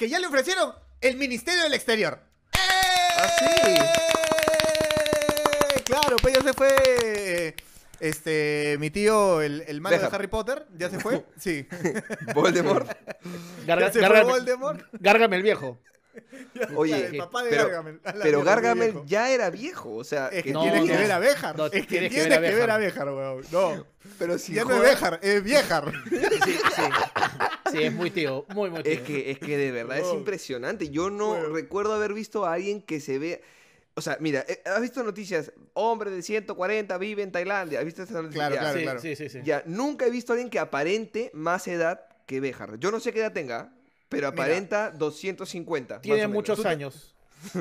[0.00, 0.72] que ya le ofrecieron
[1.02, 2.18] el Ministerio del Exterior.
[2.54, 2.58] ¡Eh!
[3.38, 3.44] sí?
[5.84, 7.54] Claro, pues ya se fue.
[8.00, 10.08] Este, mi tío, el, el malo de.
[10.10, 11.22] Harry Potter, ya se fue.
[11.38, 11.68] Sí.
[12.34, 12.88] Voldemort.
[13.66, 14.80] Garga- ya se fue Voldemort.
[14.92, 15.78] Gárgame el viejo.
[16.76, 18.00] Oye, el papá de pero, Gargamel.
[18.22, 21.56] Pero Gargamel ya era viejo, o sea, Es que No, tienes que ver a Béjar.
[21.56, 23.44] No, es que tienes tienes que ver a ver a Béjar, weón.
[23.50, 23.86] No.
[24.18, 25.92] pero si Ya no es Béjar, es Viejar.
[26.10, 26.82] Sí, sí.
[27.72, 28.92] Sí, es muy tío, muy, muy tío.
[28.92, 30.88] es que es que de verdad es impresionante.
[30.90, 31.48] Yo no Bueno.
[31.50, 33.42] recuerdo haber visto a alguien que se ve
[33.94, 35.52] o sea, mira, eh, ¿has visto noticias?
[35.74, 37.80] Hombre de 140 vive en Tailandia.
[37.80, 38.48] ¿Has visto esas noticias?
[38.48, 39.00] Claro, Ya, claro, sí, claro.
[39.00, 39.40] sí, sí, sí.
[39.44, 42.78] Ya, nunca he visto a alguien que aparente más edad que Béjar.
[42.78, 43.74] Yo no sé qué edad tenga,
[44.10, 44.42] pero Mira.
[44.44, 45.94] aparenta 250.
[45.94, 47.14] más Tiene muchos Tú te- años.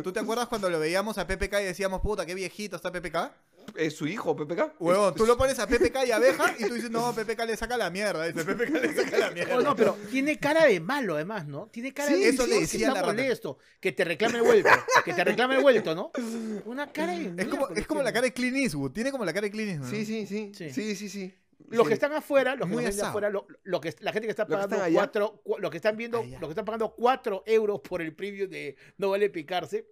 [0.04, 3.32] ¿Tú te acuerdas cuando lo veíamos a PPK y decíamos, puta, qué viejito está PPK?
[3.78, 4.74] ¿Es su hijo, PPK?
[4.80, 7.56] Huevón, tú lo pones a PPK y a Béjar y tú dices, no, PPK le
[7.56, 8.26] saca la mierda.
[8.26, 9.56] Dice, PPK le saca la mierda.
[9.58, 11.68] Oh, no, pero tiene cara de malo, además, ¿no?
[11.68, 13.14] Tiene cara Sí, de eso le que decía está la rata.
[13.14, 14.70] molesto, que te reclame el vuelto,
[15.06, 16.12] que te reclame el vuelto, ¿no?
[16.66, 18.92] Una cara de Es como, es como la cara de Clint Eastwood.
[18.92, 19.92] Tiene como la cara de Clint Eastwood.
[19.92, 20.52] Sí, sí, sí.
[20.58, 20.72] Sí.
[20.72, 21.34] Sí, sí, sí.
[21.70, 21.88] Los Sí.
[21.90, 23.08] que están afuera, los que Muy de asado.
[23.10, 25.72] afuera, lo, lo que, la gente que está Los que pagando están cuatro, cu- los
[25.72, 26.40] que están viendo, Allá.
[26.40, 29.86] los que están pagando 4 euros por el preview de No Vale Picarse,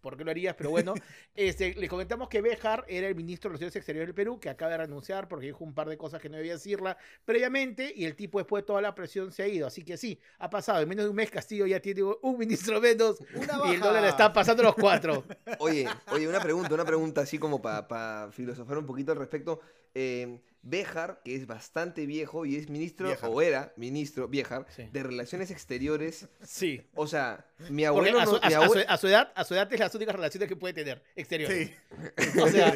[0.00, 0.56] ¿por qué lo harías?
[0.56, 0.94] Pero bueno,
[1.36, 4.72] este, le comentamos que Bejar era el ministro de Relaciones Exteriores del Perú, que acaba
[4.72, 8.16] de renunciar porque dijo un par de cosas que no debía decirla previamente, y el
[8.16, 9.64] tipo después de toda la presión se ha ido.
[9.66, 10.80] Así que sí, ha pasado.
[10.82, 14.04] En menos de un mes Castillo ya tiene un ministro menos Una y el dólar
[14.04, 15.24] está pasando los cuatro.
[15.60, 19.60] Oye, oye, una pregunta, una pregunta así como para filosofar un poquito al respecto.
[19.94, 23.30] Eh, Béjar, que es bastante viejo y es ministro, Viejar.
[23.32, 24.88] o era ministro, Sí.
[24.92, 26.28] de Relaciones Exteriores.
[26.40, 26.88] Sí.
[26.94, 29.32] O sea, mi abuelo a su, no- a- mi a su- abue- a su edad,
[29.34, 31.70] a su edad es las únicas relaciones que puede tener exteriores.
[32.16, 32.72] Sí, O sea,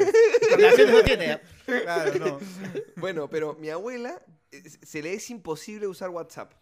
[0.51, 1.41] relaciones no tiene.
[1.65, 2.41] claro, no.
[2.97, 6.55] Bueno, pero mi abuela eh, se le es imposible usar WhatsApp.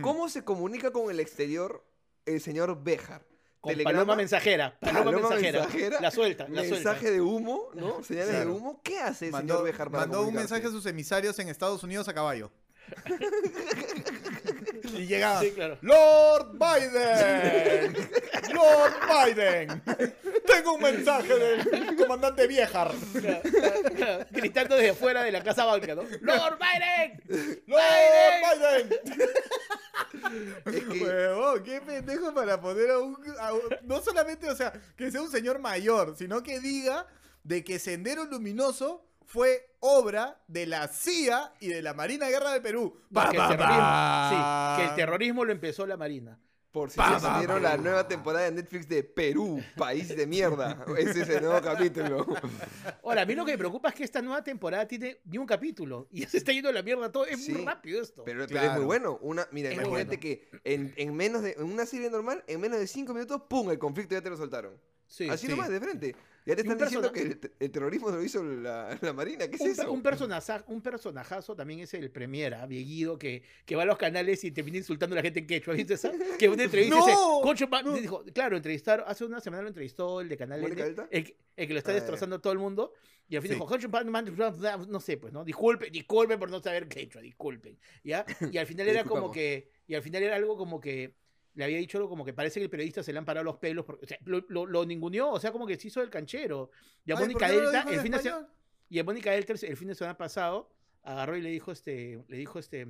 [0.00, 1.84] ¿Cómo se comunica con el exterior
[2.24, 3.26] el señor Béjar?
[3.60, 4.74] Con Telegrama, paloma mensajera.
[4.80, 5.60] Paloma, paloma mensajera.
[5.60, 7.10] mensajera, La suelta, la mensaje suelta.
[7.10, 8.02] de humo, ¿no?
[8.02, 8.54] Señales de Claro.
[8.54, 8.80] humo.
[8.82, 12.08] ¿Qué hace Mandó, señor Béjar para mandó un mensaje a sus emisarios en Estados Unidos
[12.08, 12.50] a caballo.
[14.96, 15.40] y llegaba.
[15.40, 15.78] Sí, claro.
[15.82, 17.94] Lord Biden.
[18.54, 18.94] Lord
[19.26, 19.82] Biden.
[20.46, 22.92] Tengo un mensaje del comandante Viejar.
[24.30, 26.02] Gritando desde fuera de la Casa Blanca, ¿no?
[26.22, 27.62] ¡Lord Biden!
[27.66, 28.98] Lord Biden.
[30.66, 35.10] Es que- qué pendejo para poner a un, a un- No solamente, o sea, que
[35.10, 37.06] sea un señor mayor, sino que diga
[37.42, 42.62] de que Sendero Luminoso fue obra de la CIA y de la Marina Guerra del
[42.62, 42.96] Perú.
[43.08, 44.74] Que Pa, pa.
[44.76, 46.38] sí, que el terrorismo lo empezó la Marina.
[46.72, 50.84] Por si Pa, se la nueva temporada de Netflix de Perú, país de mierda.
[50.96, 52.24] Ese es el nuevo capítulo.
[53.02, 55.46] Ahora, a mí lo que me preocupa es que esta nueva temporada tiene ni un
[55.46, 57.26] capítulo y ya se está yendo a la mierda todo.
[57.26, 58.22] Es Sí, muy rápido esto.
[58.24, 59.18] Pero, pero es muy bueno.
[59.20, 60.20] Una, mira, Es imagínate bueno.
[60.20, 63.68] que en, en menos de en una serie normal, en menos de cinco minutos, ¡pum!
[63.70, 64.72] El conflicto ya te lo soltaron.
[65.10, 65.50] Sí, Así sí.
[65.50, 66.14] nomás, de frente.
[66.46, 69.48] Ya te están diciendo que el, el terrorismo lo hizo la, la Marina.
[69.48, 69.92] ¿Qué es Un, eso?
[69.92, 70.02] un,
[70.68, 72.64] un personajazo también es el Premier, ¿ah?
[72.66, 75.74] Vieguido, que, que va a los canales y termina insultando a la gente en quechua.
[75.74, 76.12] ¿Viste esa?
[76.38, 77.04] Que una entrevista ¡No!
[77.04, 80.86] dice, "Concho, pa-", dijo, claro, entrevistaron, hace una semana lo entrevistó el de Canal ¿Mónica
[80.86, 82.92] N, el, que- el que lo está Ah, destrozando a todo el mundo.
[83.28, 83.54] Y al fin Sí.
[83.54, 83.88] dijo, "Concho,
[84.88, 85.44] no sé, pues, ¿no?
[85.44, 87.76] Disculpen, disculpen por no saber quechua, disculpen.
[88.04, 88.24] ¿Ya?
[88.54, 91.14] Y al final era como que, y al final era algo como que,
[91.54, 93.56] le había dicho algo como que parece que el periodista se le han parado los
[93.56, 96.10] pelos, porque, o sea, lo, lo, lo ninguneó, o sea, como que se hizo el
[96.10, 96.70] canchero.
[97.04, 98.32] Y a Ay, Mónica ¿por qué no lo Delta, el fin de?
[98.88, 100.70] Y a Mónica Elter el fin de semana pasado
[101.02, 102.86] agarró y le dijo este, le dijo este,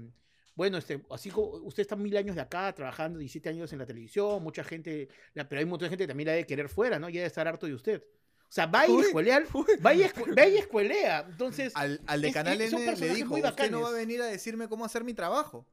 [0.54, 3.86] bueno, este, así como usted está mil años de acá trabajando, 17 años en la
[3.86, 6.68] televisión, mucha gente, la- pero hay un montón de gente que también la debe querer
[6.68, 7.08] fuera, ¿no?
[7.08, 8.02] Ya debe estar harto de usted.
[8.02, 9.44] O sea, va y escuelea,
[9.86, 11.26] va y, escu- va y escuelea.
[11.30, 14.06] Entonces, Al, al de Es- Canal es- N le dijo, usted no va a bacanes".
[14.08, 15.66] venir a decirme cómo hacer mi trabajo.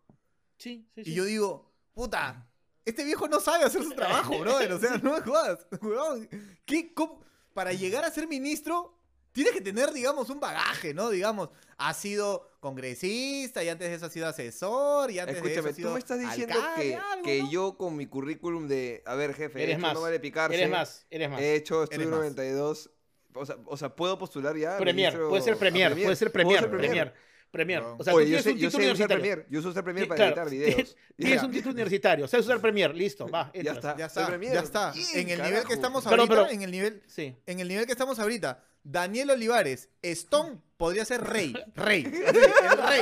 [0.58, 1.14] sí, sí, Y sí.
[1.16, 2.48] yo digo, puta,
[2.88, 4.72] este viejo no sabe hacer su trabajo, brother.
[4.72, 5.68] O sea, no me jodas.
[6.66, 7.22] ¿Qué, cómo-
[7.54, 8.98] Para llegar a ser ministro,
[9.32, 11.10] tienes que tener, digamos, un bagaje, ¿no?
[11.10, 15.48] Digamos, ha sido congresista y antes de eso ha sido asesor y antes de eso
[15.60, 17.52] Escúchame, ha sido tú me estás diciendo alcalde, que, algo, que ¿no?
[17.52, 19.94] yo con mi currículum de, a ver, jefe, he eres hecho más.
[19.94, 20.56] no vale picarse.
[20.58, 21.40] eres más, eres más.
[21.42, 22.20] He hecho estudio Eres más.
[22.20, 22.92] 92.
[23.34, 24.78] O sea, o sea, puedo postular ya.
[24.78, 27.14] premier, ministro- puede ser a premier, puede ser ¿Puedo premier, ser premier, premier.
[27.54, 27.96] No.
[27.98, 29.22] O sea, tú Oye, yo tienes sé, un yo título sé usar universitario.
[29.22, 29.48] premier.
[29.50, 30.96] Yo sé usar premier Sí, para claro, editar videos.
[31.18, 33.98] Tienes un título universitario, sabes usar premier, listo, va, Ya está.
[33.98, 34.54] Ya está, premier.
[34.54, 34.94] ya está.
[35.16, 37.36] En el nivel que estamos Pero, ahorita, pero- en el nivel Sí.
[37.46, 43.02] en el nivel que estamos ahorita, Daniel Olivares, Stone podría ser rey, rey, el rey,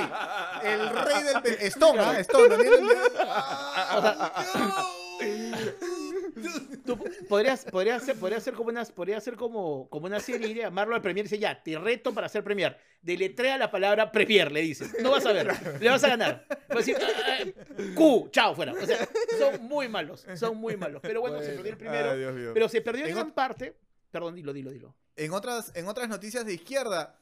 [0.63, 1.53] el rey del.
[1.67, 2.19] Stone, ¿ah?
[2.21, 3.11] Stone, Daniel Olivares.
[3.97, 4.33] O sea,
[6.85, 6.97] Tú
[7.27, 10.95] podrías, podrías, ser, podría ser como una, podría ser como, como una serie y llamarlo
[10.95, 12.77] al Premier y dice, ya, te reto para ser Premier.
[13.01, 14.95] Deletrea la palabra Premier, le dices.
[15.01, 15.47] No vas a ver,
[15.79, 16.45] le vas a ganar.
[16.51, 17.07] Va a decir, "Ah,
[17.39, 18.73] ah, Q, chao, fuera.
[18.73, 19.07] O sea,
[19.37, 21.01] son muy malos, son muy malos.
[21.01, 22.11] Pero bueno, se perdió el primero.
[22.11, 22.51] Ay, Dios mío.
[22.53, 23.77] pero se perdió en En gran parte.
[24.11, 24.95] Perdón, dilo, dilo, dilo.
[25.15, 27.19] En otras, en otras noticias de izquierda,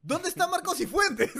[0.00, 1.30] ¿dónde está Marcos y Fuentes?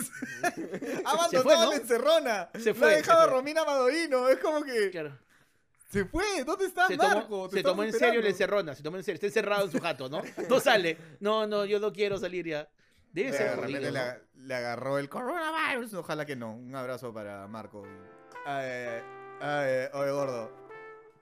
[1.04, 1.70] ha abandonado ¿no?
[1.70, 2.50] la encerrona.
[2.58, 3.26] Se Lo fue, ha se dejado a.
[3.28, 4.28] Romina Madorino.
[4.28, 5.18] Es como que Claro.
[5.88, 6.24] Se fue.
[6.44, 7.20] ¿Dónde está Se Marco?
[7.28, 9.14] tomó, se tomó en serio la encerrona, se tomó en serio.
[9.16, 10.22] Está encerrado en su jato, ¿no?
[10.50, 10.96] No sale.
[11.20, 12.68] No, no, yo no quiero salir ya.
[13.12, 14.04] Debe De ser repente jodido, le, ¿no?
[14.04, 15.94] ag- le agarró el coronavirus.
[15.94, 16.52] Ojalá que no.
[16.54, 17.84] Un abrazo para Marco.
[18.44, 19.00] Ay,
[19.40, 20.50] ay, ay, oye, gordo.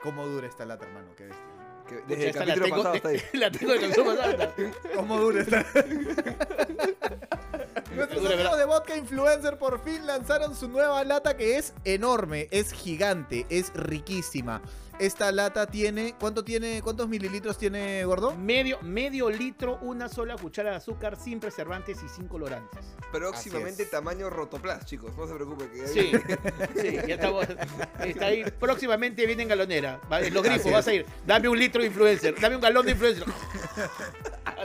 [0.00, 1.14] ¿Cómo dura esta lata, hermano?
[1.16, 1.44] Qué bestia.
[1.88, 3.20] Que Pucha, el la tengo- pasado hasta ahí.
[3.34, 4.54] La tengo de canción pasada.
[4.96, 5.64] ¿Cómo dura esta?
[7.94, 12.72] Nuestros amigos de Vodka Influencer por fin lanzaron su nueva lata que es enorme, es
[12.72, 14.62] gigante, es riquísima.
[15.00, 18.32] Esta lata tiene, ¿cuánto tiene, cuántos mililitros tiene, gordo?
[18.36, 22.78] Medio, medio litro, una sola cuchara de azúcar sin preservantes y sin colorantes.
[23.10, 25.12] Próximamente tamaño rotoplas, chicos.
[25.16, 25.68] No se preocupen.
[25.70, 26.12] Que Sí,
[26.80, 27.44] sí, ya estamos.
[28.04, 28.44] Está ahí.
[28.60, 30.00] Próximamente viene en galonera.
[30.10, 31.04] Va- En los grifos vas a ir.
[31.26, 32.40] Dame un litro de influencer.
[32.40, 33.24] Dame un galón de influencer.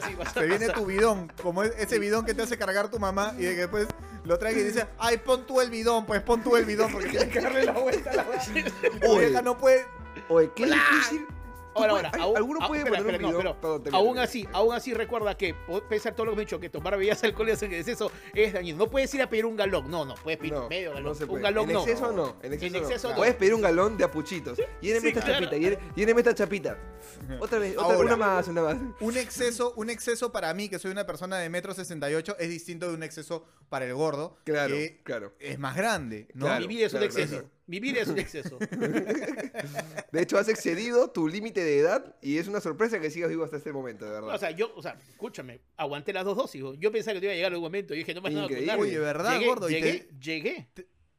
[0.03, 0.75] Así vas a Se viene pasar.
[0.75, 3.61] tu bidón, como es- ese bidón que te hace cargar tu mamá y de que
[3.61, 3.87] después
[4.23, 7.07] lo trae y dice, ay, pon tú el bidón, pues pon tú el bidón porque
[7.09, 8.23] tienes que darle la vuelta a la
[9.09, 9.41] Oye.
[9.41, 9.85] no puede,
[10.27, 11.25] Oye, qué difícil.
[11.75, 13.81] Ahora, ahora, ¿hay- aún- ¿Alguno ah, puede espera, poner espera, un no, video?
[13.83, 15.55] pero Aún así, aún así recuerda que,
[15.87, 18.77] pese a todo lo que hemos dicho, que tomar bebidas alcohólicas en exceso es dañino.
[18.77, 19.89] No puedes ir a pedir un galón.
[19.89, 21.03] No, no, puedes pedir No, medio galón.
[21.03, 21.79] no se un galón en no.
[21.81, 22.35] exceso no.
[22.41, 22.87] En exceso, En no.
[22.87, 23.15] exceso no.
[23.15, 24.57] Puedes pedir un galón de apuchitos.
[24.81, 25.45] Lléneme Sí, esta claro.
[25.45, 25.57] chapita.
[25.57, 26.77] lléne- Lléneme esta chapita.
[27.39, 27.99] Otra vez, otra, Ahora.
[27.99, 28.77] una más, una más.
[28.99, 32.87] Un exceso, un exceso para mí, que soy una persona de metro 68, es distinto
[32.89, 35.33] de un exceso para el gordo, Claro, que claro.
[35.39, 36.45] es más grande, ¿no?
[36.45, 36.61] Claro.
[36.61, 37.43] Mi vida es un claro, exceso.
[37.69, 38.57] Mi vida es un exceso.
[40.11, 43.43] De hecho, has excedido tu límite de edad y es una sorpresa que sigas vivo
[43.43, 44.33] hasta este momento, de verdad.
[44.33, 46.63] O sea, yo, o sea, escúchame, aguanté las dos dosis.
[46.79, 47.93] Yo pensaba que te iba a llegar algún momento.
[47.93, 48.77] Y dije, no me vas a.
[48.77, 49.69] Oye, ¿verdad, llegué, gordo?
[49.69, 50.67] ¿Y Llegué, te- llegué.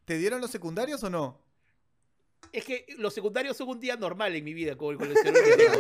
[0.05, 1.41] ¿Te dieron los secundarios o no?
[2.53, 5.35] Es que los secundarios son un día normal en mi vida, como el colesterol.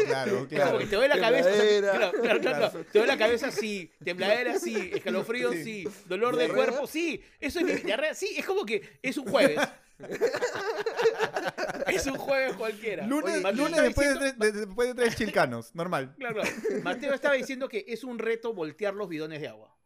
[0.06, 0.78] Claro, Como claro.
[0.78, 1.48] que te duele la cabeza.
[1.50, 1.92] o sea, Tembladera.
[1.98, 2.84] claro, claro, claro, claro.
[2.92, 3.90] Te duele la cabeza, sí.
[4.04, 4.90] Tembladera, sí.
[4.94, 5.88] Escalofrío, Sí.
[6.06, 7.20] Dolor de cuerpo, sí.
[7.40, 8.34] Eso es mi diarrea, sí.
[8.36, 9.58] Es como que es un jueves.
[11.88, 13.06] es un jueves cualquiera.
[13.06, 16.14] Lunes, Oye, después, de diciendo- tres, de- después de tres chilcanos, normal.
[16.18, 16.56] Claro, claro.
[16.82, 19.76] Mateo estaba diciendo que es un reto voltear los bidones de agua.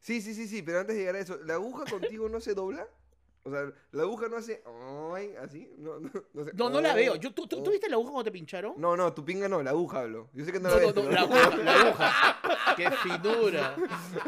[0.00, 2.54] Sí, sí, sí, sí, pero antes de llegar a eso, ¿la aguja contigo no se
[2.54, 2.86] dobla?
[3.48, 4.62] O sea, la aguja no hace
[5.14, 6.50] ay, así, no, no, no sé.
[6.54, 7.16] No, no la veo.
[7.16, 7.72] Yo, ¿tú, tú, tú oh.
[7.72, 8.74] viste la aguja cuando te pincharon?
[8.76, 10.28] No, no, tu pinga no, la aguja hablo.
[10.34, 10.94] Yo sé que no, No, la no, ves.
[10.94, 12.74] no, pero- la aguja, la aguja.
[12.76, 13.76] Qué finura.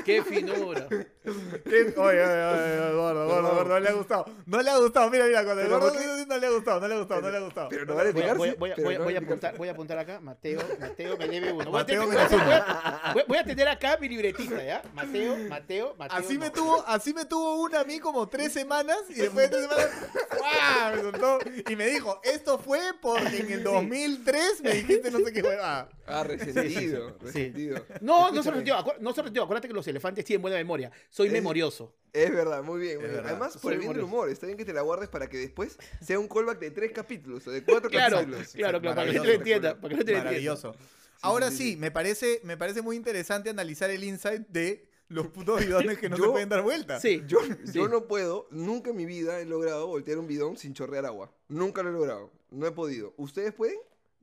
[0.04, 0.88] Qué finura.
[0.88, 1.94] ¿Qué?
[1.96, 4.24] Oye, oye, oye, gordo, gordo, gordo, no le ha gustado.
[4.46, 5.92] No le ha gustado, mira, mira, cuando el gordo
[6.26, 7.68] no le ha gustado, no le ha gustado, no le ha gustado.
[7.68, 9.98] Pero no vale Voy a, voy voy voy no voy a apuntar, voy a apuntar
[9.98, 10.20] acá.
[10.20, 11.70] Mateo, Mateo me debe uno.
[11.70, 14.82] Voy a, Mateo tener, voy a- voy- voy a tener acá mi libretista, ¿ya?
[14.94, 16.18] Mateo, Mateo, Mateo.
[16.18, 16.52] Así me no.
[16.52, 19.90] tuvo, así me tuvo una a mí como tres semanas y después de tres semanas,
[20.38, 20.96] ¡guau!
[20.96, 21.38] Me soltó
[21.70, 25.88] y me dijo, esto fue porque en el 2003 me dijiste no sé qué huevada.
[26.06, 27.26] Ah, resentido, Sí.
[27.26, 27.84] resentido.
[28.00, 28.76] No, no se resentió.
[28.76, 29.42] acu- No se resentió.
[29.44, 30.90] Acuérdate que los elefantes tienen buena memoria.
[31.08, 31.94] Soy Es- memorioso.
[32.12, 32.96] Es verdad, muy bien.
[32.96, 33.14] muy bien.
[33.16, 33.30] verdad.
[33.30, 34.16] Además, por Soy el bien del humorista.
[34.16, 36.90] humor, está bien que te la guardes para que después sea un callback de tres
[36.92, 38.48] capítulos o de cuatro Claro, capítulos.
[38.52, 38.96] claro, claro.
[38.96, 39.38] Para que no te lo Maravilloso.
[39.38, 39.80] entienda.
[39.80, 40.24] Para que no te lo entienda.
[40.24, 40.76] Maravilloso.
[41.22, 41.76] Ahora sí, sí, sí.
[41.76, 46.16] me parece, me parece muy interesante analizar el insight de los putos bidones que no
[46.16, 46.98] se pueden dar vuelta.
[47.00, 47.22] Sí.
[47.26, 47.72] Yo, Sí.
[47.74, 51.30] yo no puedo, nunca en mi vida he logrado voltear un bidón sin chorrear agua.
[51.48, 52.30] Nunca lo he logrado.
[52.50, 53.12] No he podido.
[53.16, 53.76] ¿Ustedes pueden?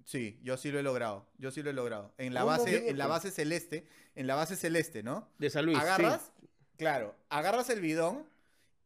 [0.06, 1.26] Sí, yo sí lo he logrado.
[1.38, 2.14] Yo sí lo he logrado.
[2.18, 5.28] En la ¿Cómo base, en la base celeste, en la base celeste, ¿no?
[5.38, 5.78] De San Luis.
[5.78, 5.84] sí.
[5.84, 6.32] agarras,
[6.78, 8.26] claro, agarras el bidón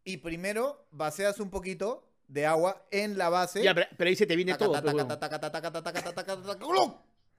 [0.03, 3.62] y primero vacias un poquito de agua en la base.
[3.62, 4.81] Ya, pero, pero ahí se te viene Taca, todo.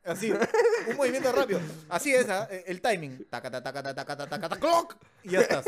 [0.05, 0.17] Pues.
[0.19, 0.33] Así,
[0.89, 1.61] un movimiento rápido.
[1.89, 2.49] Así es, ¿ah?
[2.67, 3.25] el timing.
[3.31, 4.97] Taca, taca, taca, taca, taca, taca, taca, ¡cloc!
[5.23, 5.65] Y ya estás.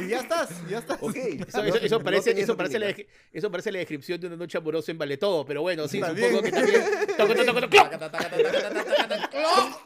[0.00, 0.98] Y ya estás, ya estás.
[1.00, 1.16] Ok.
[1.16, 2.94] Eso, eso- eso parece, eso, parece la,
[3.32, 6.28] eso parece la descripción de una noche amorosa en Vale Todo, pero bueno, sí, También.
[6.30, 6.82] supongo que también.
[7.16, 7.76] Toco, toco, toco, toco.
[7.76, 9.80] Taca, taca, taca, taca, taca, taca, taca, ¡cloc!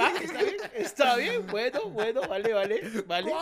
[0.00, 3.32] Va, está bien, está bien, bueno, bueno, vale, vale, vale.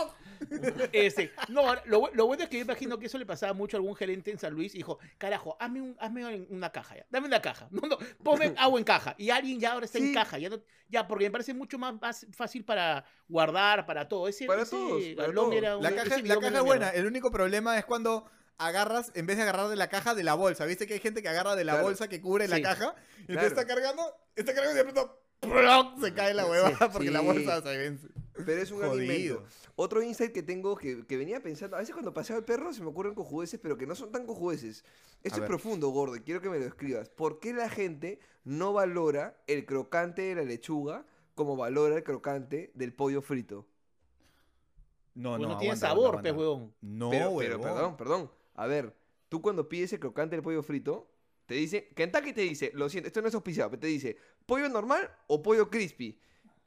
[0.91, 3.79] Este, no, lo, lo bueno es que yo imagino que eso le pasaba mucho a
[3.79, 7.27] algún gerente en San Luis y dijo, carajo, hazme, un, hazme una caja ya, dame
[7.27, 9.15] una caja, no, no, ponme agua en caja.
[9.17, 11.99] Y alguien ya ahora está en caja, ya, no, ya porque me parece mucho más,
[12.01, 14.27] más fácil para guardar, para todo.
[14.27, 15.55] Ese, Para ese todos, para galón todos.
[15.55, 16.85] era La caja, ese la bidón caja era es buena.
[16.85, 16.99] mierda.
[16.99, 18.25] El único problema es cuando
[18.57, 20.65] agarras, en vez de agarrar de la caja, de la bolsa.
[20.65, 21.87] ¿Viste que hay gente que agarra de la Claro.
[21.87, 22.95] bolsa que cubre la caja?
[23.23, 23.47] Y Claro.
[23.47, 24.03] está cargando,
[24.35, 25.99] está cargando y de pronto ¡plop!
[26.01, 28.07] se cae la hueva Sí, porque la bolsa se vence.
[28.43, 28.91] Pero es un Jodido.
[28.91, 29.45] alimento.
[29.75, 32.81] Otro insight que tengo que, que venía pensando, a veces cuando paseo al perro se
[32.81, 34.83] me ocurren cojudeces, pero que no son tan cojudeces.
[35.23, 35.47] Esto A es ver.
[35.47, 37.09] profundo, gordo, quiero que me lo escribas.
[37.09, 42.71] ¿Por qué la gente no valora el crocante de la lechuga como valora el crocante
[42.75, 43.67] del pollo frito?
[45.13, 46.73] No, Pues no, no tiene aguanta, sabor, aguanta, pues, huevón.
[46.81, 48.31] No, pero, pero, perdón, perdón.
[48.55, 48.95] A ver,
[49.29, 51.09] tú cuando pides el crocante del pollo frito,
[51.45, 54.67] te dice, Kentucky te dice, lo siento, esto no es auspiciado, pero te dice, pollo
[54.69, 56.19] normal o pollo crispy.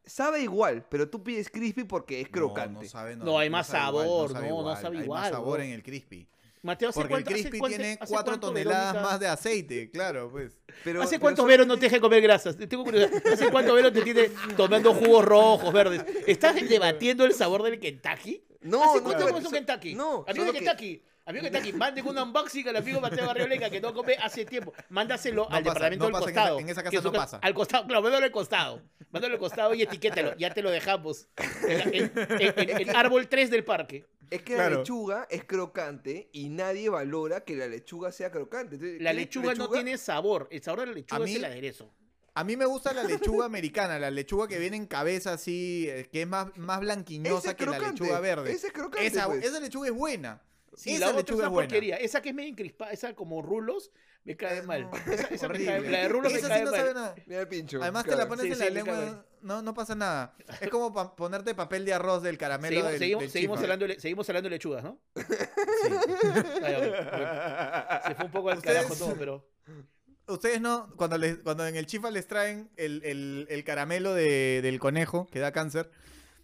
[0.04, 2.74] Sabe igual, pero tú pides crispy porque es crocante.
[2.78, 5.20] No, no, sabe, No, hay más igual, sabor, sabe no, no igual, sabe Hay igual,
[5.20, 6.26] más sabor en el crispy.
[6.62, 9.20] Mateo, ¿hace Porque el cuánto, hace crispy cuánto- tiene hace 4 cuánto toneladas Verónica- más
[9.20, 10.58] de aceite, claro, pues.
[10.82, 12.56] Pero- ¿Hace cuánto Vero no te deja comer grasas?
[12.56, 13.22] Tengo curiosidad.
[13.32, 16.04] ¿Hace cuánto Vero te tiene tomando jugos rojos, verdes?
[16.26, 18.42] ¿Estás debatiendo el sabor del Kentucky?
[18.62, 19.94] No, ¿Hace no, cuánto no, comes un Kentucky?
[19.94, 23.82] No, Amigo de que- Amigo de Kentucky, manden un unboxing al amigo Mateo Barrioleca que
[23.82, 24.72] no come hace tiempo.
[24.88, 26.58] Mándaselo No al pasa, departamento no del pasa en esa- costado.
[26.60, 27.38] en esa casa que no ca- pasa.
[27.42, 28.82] Al costado, claro, mándalo al costado.
[29.10, 30.34] Mándalo al costado y etiquétalo.
[30.38, 31.28] Ya te lo dejamos.
[31.68, 34.06] En, en- en- en- en árbol 3 del parque.
[34.30, 34.70] Es que Claro.
[34.70, 38.76] la lechuga es crocante y nadie valora que la lechuga sea crocante.
[38.76, 40.48] Entonces, La ¿quieres lechuga, no tiene sabor.
[40.50, 41.92] El sabor de la lechuga A es mí- el aderezo.
[42.34, 46.08] A mí me gusta la lechuga americana, la lechuga que viene en cabeza así, eh,
[46.10, 48.52] que es más, más blanquiñosa es que la lechuga verde.
[48.52, 49.44] ese es crocante, esa, pues.
[49.44, 50.40] esa lechuga es buena.
[50.78, 51.68] Sí, esa la otra es lechuga una es buena.
[51.68, 51.96] porquería.
[51.96, 53.90] Esa que es medio encrispada, esa como rulos,
[54.24, 54.82] me cae Ah, mal.
[54.82, 56.80] no, Esa, esa me cae, la de rulos me Esa cae sí no mal.
[56.80, 57.14] sabe nada.
[57.26, 57.82] Mira pincho.
[57.82, 58.22] Además te claro.
[58.22, 60.34] la pones Sí, en sí, la me lengua, no, no pasa nada.
[60.60, 63.64] Es como pa- ponerte papel de arroz del caramelo Seguimos, del, seguimos, del seguimos chifa.
[63.64, 65.00] hablando, de, seguimos hablando de lechugas, ¿no?
[65.16, 65.22] Sí.
[66.62, 68.06] Ay, ok, ok.
[68.08, 69.48] Se fue un poco al Ustedes- carajo todo, pero...
[70.26, 74.60] Ustedes no, cuando, les, cuando en el chifa les traen el, el- el caramelo de-
[74.62, 75.90] del conejo que da cáncer,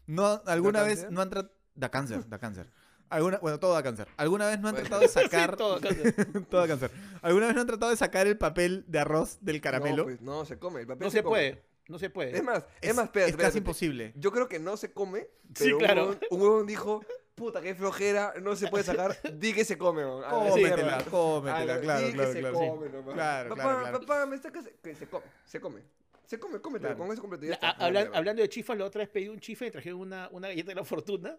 [0.06, 1.12] no, alguna ¿Da vez cáncer?
[1.12, 1.54] no han tratado...
[1.74, 2.70] Da cáncer, da cáncer.
[3.10, 4.08] Alguna, bueno, todo da cáncer.
[4.16, 4.88] ¿Alguna vez no han Bueno.
[4.88, 5.56] tratado de Sí, sacar...
[5.56, 5.92] todo, todo.
[6.50, 6.90] todo da cáncer.
[7.22, 9.98] ¿Alguna vez no han tratado de sacar el papel de arroz del caramelo?
[9.98, 10.80] No, pues, no, se come.
[10.80, 12.36] El papel No se puede, no se puede.
[12.36, 13.58] Es más, es, es, más, espérate, es casi espérate.
[13.58, 14.12] imposible.
[14.16, 16.16] Yo creo que no se come, Sí, claro.
[16.30, 17.02] un, huevón, dijo,
[17.34, 21.80] puta, qué flojera, no se puede sacar, di que se come, la Cómetela, cómetela, la-
[21.80, 22.54] claro, di que claro, se claro.
[22.58, 23.14] come, nomás.
[23.14, 25.80] Claro, papá, papá, me sacas, que se come, se come.
[26.26, 26.98] Se come, cómetelo, Claro.
[27.04, 27.44] con eso completo.
[27.46, 27.74] Ya está.
[27.78, 30.48] la hablan- hablando de chifas, la otra vez pedí un chifa y trajeron una, una
[30.48, 31.38] galleta de la fortuna.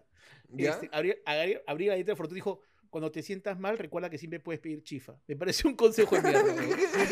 [0.50, 0.70] ¿Ya?
[0.72, 3.76] Este, abrí, abrí- abrí la galleta de la fortuna y dijo, cuando te sientas mal,
[3.76, 5.16] recuerda que siempre puedes pedir chifa.
[5.26, 6.54] Me pareció un consejo de mierda.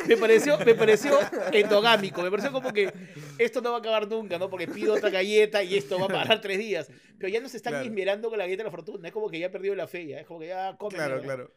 [0.06, 1.18] me, pareció, me pareció
[1.52, 2.22] endogámico.
[2.22, 2.92] Me pareció como que
[3.38, 4.48] esto no va a acabar nunca, ¿no?
[4.48, 6.90] Porque pido otra galleta y esto va a parar tres días.
[7.18, 7.84] Pero ya no se están Claro.
[8.30, 9.08] con la galleta de la fortuna.
[9.08, 10.06] Es como que ya ha perdido la fe.
[10.06, 10.20] ya.
[10.20, 10.94] Es como que ya come.
[10.94, 11.50] Claro, claro.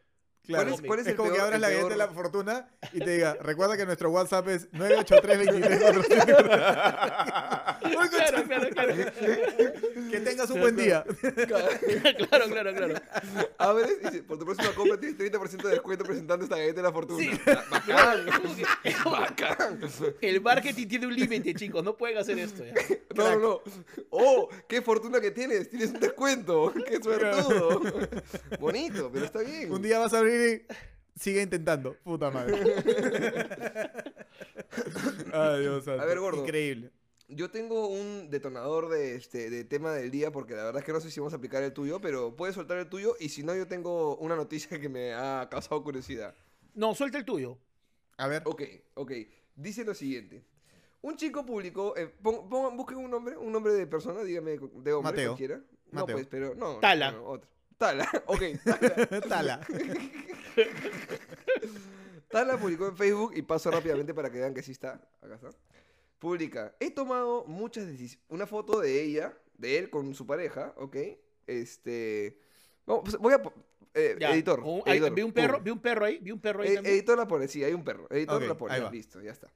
[0.47, 0.75] ¿Cuál Claro.
[0.75, 2.99] es, cuál es Es el como que abras el la galleta de la fortuna y
[2.99, 5.37] te diga, recuerda que nuestro WhatsApp es 983
[7.87, 8.93] Claro, claro, claro.
[10.09, 11.03] Que tengas un buen día.
[11.47, 12.93] claro, claro, claro.
[13.57, 16.83] Abres y dice, por tu próxima compra tienes 30% de descuento presentando esta galleta de
[16.83, 17.23] la fortuna.
[17.23, 17.39] Sí.
[17.69, 18.25] Bacán.
[19.05, 19.79] Bacán.
[20.21, 21.83] El marketing tiene un límite, chicos.
[21.83, 22.63] No pueden hacer esto.
[22.63, 22.73] ya.
[23.15, 23.61] No, no, no.
[24.09, 25.69] Oh, qué fortuna que tienes.
[25.69, 26.73] Tienes un descuento.
[26.87, 27.81] Qué suertudo.
[28.59, 29.71] Bonito, pero está bien.
[29.71, 31.95] Un día vas a abrir y sigue intentando.
[32.03, 32.55] Puta madre.
[35.33, 36.01] Ay, Dios santo.
[36.01, 36.41] A ver, gordo.
[36.41, 36.91] Increíble.
[37.29, 40.93] Yo tengo un detonador de, este, de tema del día porque la verdad es que
[40.93, 43.43] no sé si vamos a aplicar el tuyo, pero puedes soltar el tuyo y si
[43.43, 46.33] no, yo tengo una noticia que me ha causado curiosidad.
[46.73, 47.57] No, suelta el tuyo.
[48.17, 48.43] A ver.
[48.45, 48.61] Ok,
[48.95, 49.11] ok.
[49.55, 50.43] Dice lo siguiente.
[51.01, 54.93] Un chico publicó, eh, pon- pon- busquen un nombre, un nombre de persona, dígame de
[54.93, 55.29] hombre Mateo.
[55.31, 55.57] cualquiera.
[55.91, 56.15] No, Mateo.
[56.15, 56.79] pues, pero no.
[56.79, 57.11] Tala.
[57.11, 57.49] no, otro.
[57.77, 58.41] Tala, ok.
[59.27, 59.27] Tala.
[59.27, 59.67] Tala.
[62.29, 64.93] Tala publicó en Facebook y paso rápidamente para que vean que sí está.
[65.21, 65.49] Acá está.
[66.19, 68.25] Publica, he tomado muchas decisiones.
[68.29, 70.95] Una foto de ella, de él con su pareja, ok.
[71.45, 72.39] Este.
[72.85, 73.41] Vamos, pues, voy a.
[73.93, 74.61] eh, Ya, editor.
[74.61, 74.83] un-
[75.13, 76.95] vi un perro, vi un perro ahí, vi un perro ahí Eh, también.
[76.95, 78.07] editor la pone, sí, hay un perro.
[78.09, 79.51] Editor la pone, listo, ya está.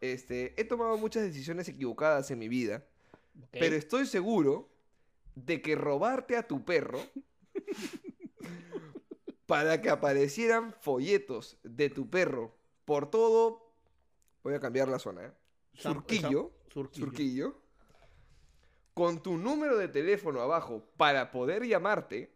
[0.00, 2.84] Este, he tomado muchas decisiones equivocadas en mi vida,
[3.52, 4.70] pero estoy seguro
[5.34, 7.00] de que robarte a tu perro
[9.46, 12.54] para que aparecieran folletos de tu perro
[12.84, 13.70] por todo,
[14.42, 15.32] voy a cambiar la zona, ¿eh?
[15.82, 17.06] Surquillo, Surquillo.
[17.06, 17.60] Surquillo,
[18.94, 22.32] con tu número de teléfono abajo para poder llamarte,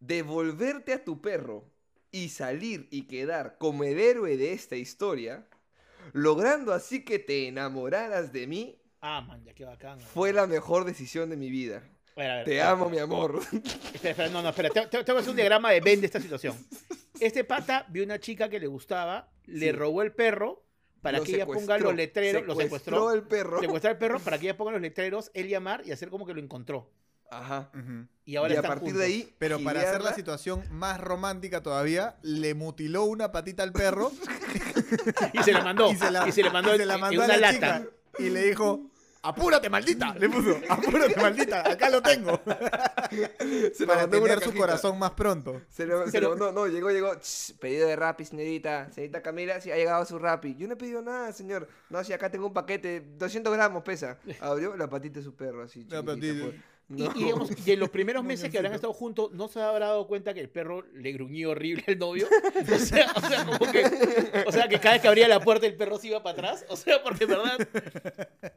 [0.00, 1.64] devolverte a tu perro
[2.10, 5.46] y salir y quedar como el héroe de esta historia,
[6.12, 10.00] logrando así que te enamoraras de mí, Ah, man, ya qué bacán.
[10.00, 11.82] fue la mejor decisión de mi vida.
[12.16, 13.40] A ver, a ver, Te amo, mi amor.
[13.52, 14.70] Espera, espera, no, no, espera.
[14.70, 16.56] Te, te- te voy a hacer un diagrama de Ben de esta situación.
[17.20, 20.63] Este pata vio una chica que le gustaba, le robó el perro
[21.04, 23.60] para Lo que ella ponga secuestró, los letreros, lo secuestró, el perro.
[23.60, 26.32] secuestrar al perro para que ella ponga los letreros, él llamar y hacer como que
[26.32, 26.90] lo encontró.
[27.30, 27.70] Ajá.
[27.74, 28.06] Ujú.
[28.24, 29.00] Y ahora y a están partir juntos.
[29.00, 29.34] de ahí.
[29.38, 34.12] Pero para hacer la situación más romántica todavía, le mutiló una patita al perro
[35.34, 35.90] Y se la mandó.
[35.92, 37.36] y se la, y se le mandó y en, se la en mandó a una
[37.36, 37.78] la lata.
[37.80, 38.80] chica y le dijo,
[39.24, 40.14] apúrate, maldita.
[40.14, 41.68] Le puso, apúrate, maldita.
[41.70, 42.40] Acá lo tengo.
[43.74, 44.58] Se Para tener su cajita.
[44.58, 45.62] corazón más pronto.
[45.68, 47.14] Se lo, se lo mandó, no, llegó, llegó.
[47.20, 48.90] "Ch, pedido de Rappi, señorita.
[48.92, 50.54] Señorita Camila, sí, ha llegado su Rappi.
[50.56, 51.68] Yo no he pedido nada, señor.
[51.90, 54.18] No, si acá tengo un paquete, 200 gramos pesa.
[54.40, 56.44] Abrió la patita de su perro, así, La chiquitita, patita.
[56.44, 56.73] pues.
[56.90, 57.12] Y, No.
[57.14, 59.86] y, digamos, y en los primeros No, meses que habrán estado juntos, ¿no se habrá
[59.86, 62.28] dado cuenta que el perro le gruñía horrible al novio?
[62.74, 63.84] O sea, o sea, como que,
[64.46, 66.64] o sea, que cada vez que abría la puerta el perro se iba para atrás.
[66.68, 67.58] O sea, porque verdad,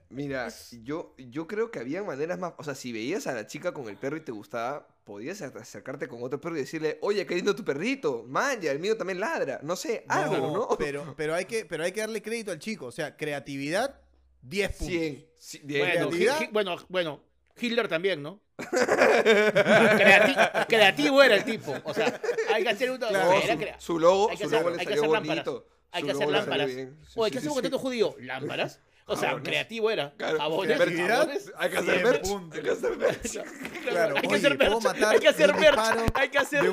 [0.09, 0.47] Mira,
[0.83, 2.53] yo, yo creo que había maneras más.
[2.57, 5.57] O sea, si veías a la chica con el perro y te gustaba, podías acer-
[5.61, 8.23] acercarte con otro perro y decirle, oye, qué lindo tu perrito.
[8.27, 9.59] Man, ya el mío también ladra.
[9.63, 10.67] No sé, algo, ¿no?
[10.77, 12.85] Pero, pero, hay que, pero hay que darle crédito al chico.
[12.87, 13.99] O sea, creatividad,
[14.41, 14.87] 10 puntos.
[14.87, 15.25] 100.
[15.37, 15.81] sí, diez.
[15.95, 16.09] bueno,
[16.51, 17.23] bueno, bueno,
[17.59, 18.41] Hitler también, ¿no?
[18.57, 21.75] Creati- creativo era el tipo.
[21.83, 22.19] O sea,
[22.53, 22.97] hay que hacer un...
[22.97, 23.31] Claro.
[23.33, 25.45] era su, su logo, hay que su hacer- logo le hay que salió hacer lámparas.
[25.45, 25.67] bonito.
[25.91, 26.67] Hay que hacer lámparas.
[26.67, 26.97] bien.
[27.03, 27.69] Sí, Oye, sí, ¿qué sí, hacemos con sí.
[27.69, 28.15] tanto judío?
[28.19, 28.79] ¿Lámparas?
[29.09, 29.47] O sea, Jabones.
[29.47, 30.13] creativo era.
[30.17, 31.51] Claro, Jabones, jabones.
[31.57, 32.27] Hay que hacer merch.
[32.51, 33.39] Hay que hacer merch.
[33.87, 35.79] Claro, hay que hacer ¿puedo merch, matar hay que hacer un merch,
[36.13, 36.63] hay que hacer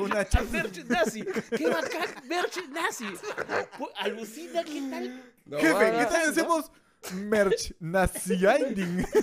[0.51, 1.23] merch nazi.
[1.57, 2.09] ¡Qué bacán!
[2.25, 3.05] Merch nazi.
[3.99, 5.23] Alucina, ¿qué tal?
[5.45, 6.71] No, Jefe, ¿qué tal hacemos
[7.13, 9.05] merch nazianding?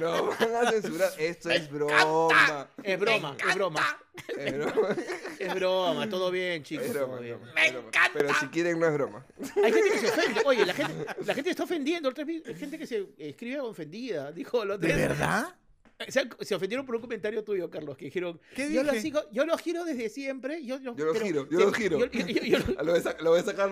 [0.00, 1.10] No van a censurar.
[1.18, 2.68] Esto es broma.
[2.82, 3.98] Es broma, es broma.
[4.36, 4.96] Es broma.
[5.38, 6.86] Es broma, todo bien, chicos.
[6.86, 7.34] Es todo broma, bien.
[7.34, 7.90] es broma, es broma.
[8.14, 9.26] Pero si quieren, no es broma.
[9.62, 10.40] Hay gente que se ofende.
[10.46, 12.08] Oye, la gente, la gente está ofendiendo.
[12.08, 14.32] otra vez, Hay gente que se escribe ofendida.
[14.32, 15.54] Dijo lo ¿De verdad?
[16.08, 19.46] Se, se ofendieron por un comentario tuyo, Carlos, que dijeron, ¿Qué yo lo, sigo, yo
[19.46, 20.64] lo giro desde siempre.
[20.64, 21.98] Yo, yo, Yo lo pero- giro, yo lo giro.
[21.98, 22.58] yo-
[23.20, 23.70] lo voy a sacar,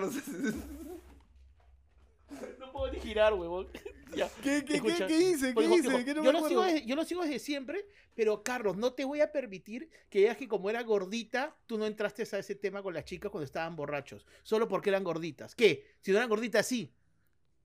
[2.85, 3.67] puedo ni girar, huevón.
[4.15, 5.07] Ya, ¿Qué, qué, escucha.
[5.07, 5.53] qué, qué hice?
[5.53, 5.89] ¿Qué hice?
[5.89, 8.93] dijo, ¿Qué no yo, lo sigo desde, yo lo sigo desde siempre, pero Carlos, no
[8.93, 12.55] te voy a permitir que digas que como era gordita, tú no entraste a ese
[12.55, 15.53] tema con las chicas cuando estaban borrachos, solo porque eran gorditas.
[15.53, 15.85] ¿Qué?
[15.99, 16.93] Si no eran gorditas, sí.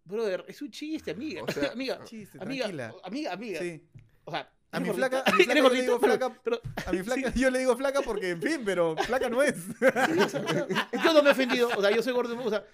[0.03, 1.45] Brother, es un chiste, amiga.
[1.45, 2.65] O sea, amiga, Chiste, amiga,
[3.05, 3.61] amiga, amiga.
[3.61, 3.81] Sí.
[4.25, 6.41] O sea, A ¿eres mi flaca- a mi flaca ¿Eres yo le digo Pero- flaca
[6.43, 9.54] pero- A mi flaca, yo le digo flaca porque, en fin, pero flaca no es.
[9.78, 12.65] Yo no me he ofendido, o sea, yo soy gordo, o sea,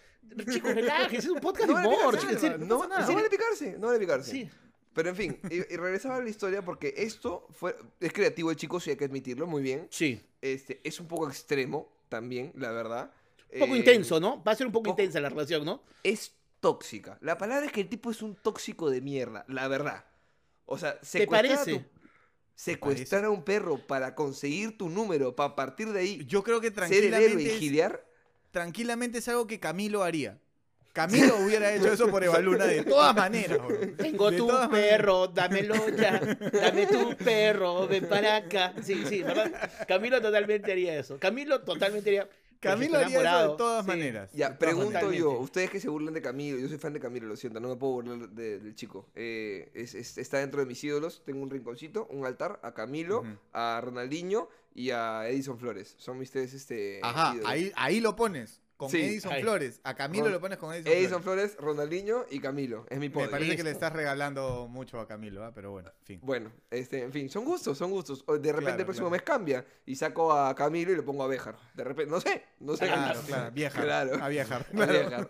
[0.50, 3.30] chicos, relájense, es un podcast de vale humor, picarse, chicos, no, no no, no vale
[3.30, 4.30] picarse, no vale picarse.
[4.30, 4.50] Sí.
[4.94, 8.56] Pero en fin, y, y regresaba a la historia porque esto fue, es creativo el
[8.56, 9.86] chico, sí hay que admitirlo, muy bien.
[9.90, 10.20] Sí.
[10.40, 13.12] Este, es un poco extremo también, la verdad.
[13.52, 14.42] Un poco Eh, intenso, ¿no?
[14.42, 15.82] Va a ser un poco poco- intensa la relación, ¿no?
[16.02, 17.18] Es tóxica.
[17.20, 20.04] La palabra es que el tipo es un tóxico de mierda, la verdad.
[20.64, 21.78] O sea, ¿Te secuestrar a parece?
[21.78, 21.84] tu-
[22.54, 26.68] secuestrar a un perro para conseguir tu número, para partir de ahí Yo creo que
[26.70, 28.06] ser el héroe y tranquilamente, es, gilear.
[28.50, 30.38] Tranquilamente es algo que Camilo haría.
[30.92, 33.58] Camilo hubiera hecho eso por Evaluna de todas maneras.
[33.58, 33.78] bro.
[33.98, 36.18] Tengo De tu perro, dámelo ya.
[36.52, 38.72] Dame tu perro, ven para acá.
[38.82, 39.52] Sí, sí, ¿verdad?
[39.86, 41.18] Camilo totalmente haría eso.
[41.18, 42.28] Camilo totalmente haría.
[42.60, 43.88] Camilo haría eso de todas Sí.
[43.88, 44.30] maneras.
[44.32, 45.16] Ya, todas pregunto maneras.
[45.16, 47.68] yo, ustedes que se burlan de Camilo, yo soy fan de Camilo, lo siento, no
[47.68, 49.06] me puedo burlar de- del chico.
[49.14, 53.24] Eh, es- es- está dentro de mis ídolos, tengo un rinconcito, un altar a Camilo,
[53.52, 55.94] a Ronaldinho y a Edison Flores.
[55.98, 57.50] Son mis tres este, Ajá, ídolos.
[57.50, 58.60] ahí, ahí lo pones.
[58.76, 59.00] Con Sí.
[59.00, 59.42] Edison Ahí.
[59.42, 59.80] Flores.
[59.84, 61.52] A Camilo Ron- lo pones con Edison, Edison Flores.
[61.52, 63.30] Flores, Ronaldinho y Camilo, es mi Me podio.
[63.30, 65.52] parece que le estás regalando mucho a Camilo, ¿ah?
[65.54, 66.20] pero bueno, en fin.
[66.22, 68.24] Bueno, este, en fin, son gustos, son gustos.
[68.26, 69.10] De repente Claro, el próximo claro.
[69.10, 71.56] mes cambia y saco a Camilo y le pongo a Béjar.
[71.74, 72.86] De repente, no sé, no sé.
[72.86, 73.80] Claro, claro, vieja.
[73.82, 74.22] Claro.
[74.22, 74.66] A viejar.
[74.74, 75.28] A.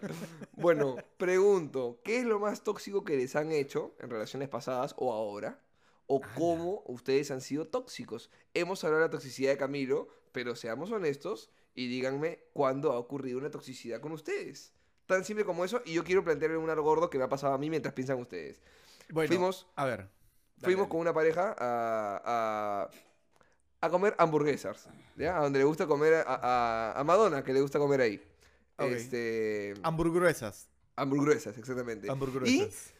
[0.54, 5.12] Bueno, pregunto, ¿qué es lo más tóxico que les han hecho en relaciones pasadas o
[5.12, 5.60] ahora?
[6.08, 8.30] ¿O cómo ustedes han sido tóxicos?
[8.54, 13.38] Hemos hablado de la toxicidad de Camilo, pero seamos honestos y díganme cuándo ha ocurrido
[13.38, 14.72] una toxicidad con ustedes.
[15.06, 17.54] Tan simple como eso, y yo quiero plantearle un algo gordo que me ha pasado
[17.54, 18.60] a mí mientras piensan ustedes.
[19.10, 20.08] Bueno, Fuimos- a ver.
[20.58, 20.88] Fuimos dale.
[20.88, 22.90] con una pareja a, a,
[23.86, 25.38] a comer hamburguesas, ¿ya?
[25.38, 28.20] A donde le gusta comer a, a- a Madonna, que le gusta comer ahí.
[28.78, 30.68] Este, Hamburguesas.
[30.96, 32.06] hamburguesas, exactamente.
[32.06, 32.92] Y Hamburguesas.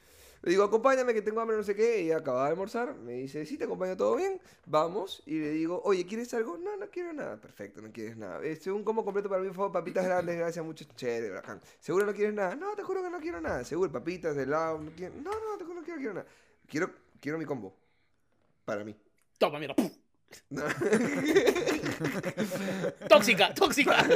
[0.42, 2.02] Le digo, acompáñame que tengo hambre, no sé qué.
[2.02, 2.94] Y ella acaba de almorzar.
[2.94, 4.40] Me dice, sí, te acompaño todo bien.
[4.66, 5.22] Vamos.
[5.26, 6.56] Y le digo, oye, ¿quieres algo?
[6.56, 7.36] No, no quiero nada.
[7.40, 8.44] Perfecto, no quieres nada.
[8.44, 11.60] Este, un combo completo para mí fue papitas grandes, gracias, mucho chévere, bacán.
[11.80, 12.54] ¿Seguro no quieres nada?
[12.54, 13.64] No, te juro que no quiero nada.
[13.64, 15.14] Seguro, papitas, de helado, no quiero.
[15.16, 16.26] No, no, te juro, no quiero, quiero nada.
[16.66, 17.74] Quiero, quiero mi combo.
[18.64, 18.96] Para mí.
[19.38, 19.74] Toma, mira.
[23.08, 23.96] Tóxica, tóxica.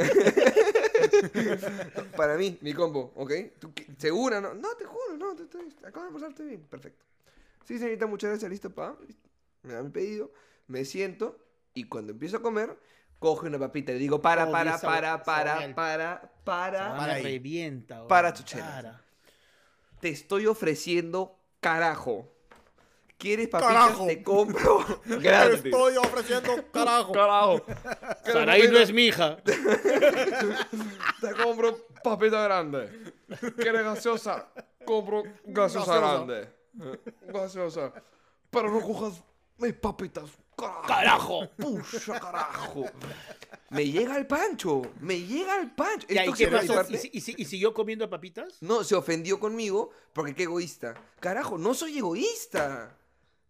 [2.15, 3.31] Para mí, mi combo, ¿ok?
[3.59, 4.39] ¿Tú qué- ¿Segura?
[4.41, 7.05] No, no te juro, no, te estoy, acabo de pasarte bien, perfecto.
[7.65, 8.95] Sí, señorita, muchas gracias, listo, pa.
[9.07, 9.29] listo.
[9.63, 10.31] Me da mi pedido,
[10.67, 11.37] me siento
[11.73, 12.77] y cuando empiezo a comer,
[13.19, 17.13] coge una papita y le digo, para, Oh, para, para, sabe- para, para, para, Para
[17.13, 17.23] ahí.
[17.23, 18.07] revienta.
[18.07, 18.65] Para, chuchera.
[18.65, 19.01] Para.
[19.99, 22.30] te estoy ofreciendo carajo.
[23.21, 23.73] ¿Quieres papitas?
[23.73, 24.05] Carajo.
[24.07, 25.61] Te compro Te gratis.
[25.65, 27.11] estoy ofreciendo carajo.
[27.13, 27.65] Carajo.
[28.25, 29.37] Saraí no es mi hija.
[29.43, 33.13] Te compro papita grande.
[33.57, 34.47] ¿Quieres gaseosa?
[34.85, 35.99] compro gaseosa Gaseosa.
[35.99, 36.49] grande.
[37.27, 37.93] Gaseosa.
[38.49, 39.21] Pero no cojas
[39.57, 40.29] mis papitas.
[40.57, 40.87] Carajo.
[40.87, 41.49] ¡Carajo!
[41.57, 42.85] Pucha, carajo.
[43.69, 44.81] Me llega el pancho.
[44.99, 46.07] Me llega el pancho.
[46.09, 46.83] Ya, ¿y qué pasó?
[46.89, 48.61] ¿Y, si- y si- y siguió comiendo papitas?
[48.61, 50.93] No, se ofendió conmigo porque qué egoísta.
[51.19, 52.95] Carajo, no soy egoísta.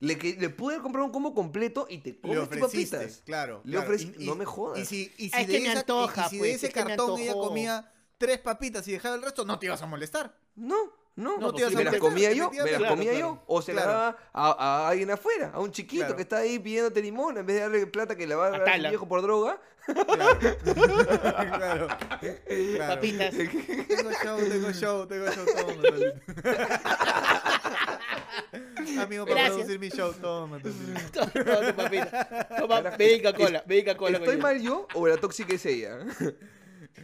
[0.01, 2.97] Le, que- le pude haber comprado un combo completo y te Le comes tus ofreciste,
[2.97, 3.21] papitas.
[3.23, 3.61] claro.
[3.63, 3.87] Le claro.
[3.91, 4.79] ofrecí- no me jodas.
[4.79, 6.67] Y si, y si es de, que esa- y- antoja, y si de pues, ese
[6.67, 10.35] es cartón ella comía tres papitas y dejaba el resto, no te ibas a molestar.
[10.55, 10.75] No,
[11.15, 13.19] no, No, no pues sí, me las te- comía yo, me las comía claro.
[13.35, 13.43] yo.
[13.47, 14.51] O se las daba a,
[14.85, 16.15] a alguien afuera, a un chiquito Claro.
[16.15, 18.67] que está ahí pidiéndote limón, en vez de darle plata que le va a dar
[18.69, 19.61] a su viejo por droga.
[19.85, 20.39] Claro.
[20.39, 21.87] claro.
[22.17, 22.95] Claro.
[22.95, 23.33] Papitas.
[23.35, 25.73] Tengo show, tengo show, tengo show, toma.
[28.99, 29.55] Amigo, para Gracias.
[29.65, 30.59] producir mi show, toma.
[30.61, 31.27] Tolito.
[31.31, 32.47] Toma tu papita.
[32.59, 34.17] Toma, medica cola, medica cola.
[34.17, 34.41] ¿Estoy coño.
[34.43, 35.99] mal yo o la tóxica es ella?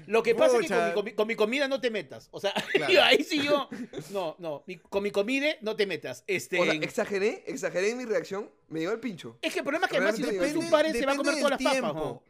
[0.06, 0.88] Lo que pasa es que con Pucha.
[0.94, 2.28] mi, comi- con mi comida no te metas.
[2.32, 3.04] O sea, Claro.
[3.04, 3.70] ahí sí yo.
[4.12, 4.63] No, no.
[4.68, 6.24] mi- con mi comida no te metas.
[6.28, 6.60] Este.
[6.60, 9.38] O sea, exageré, exageré en mi reacción, me dio el pincho.
[9.42, 11.18] es que el problema es que además si Realmente después padre se va a depende
[11.32, 12.22] comer todas las del papas.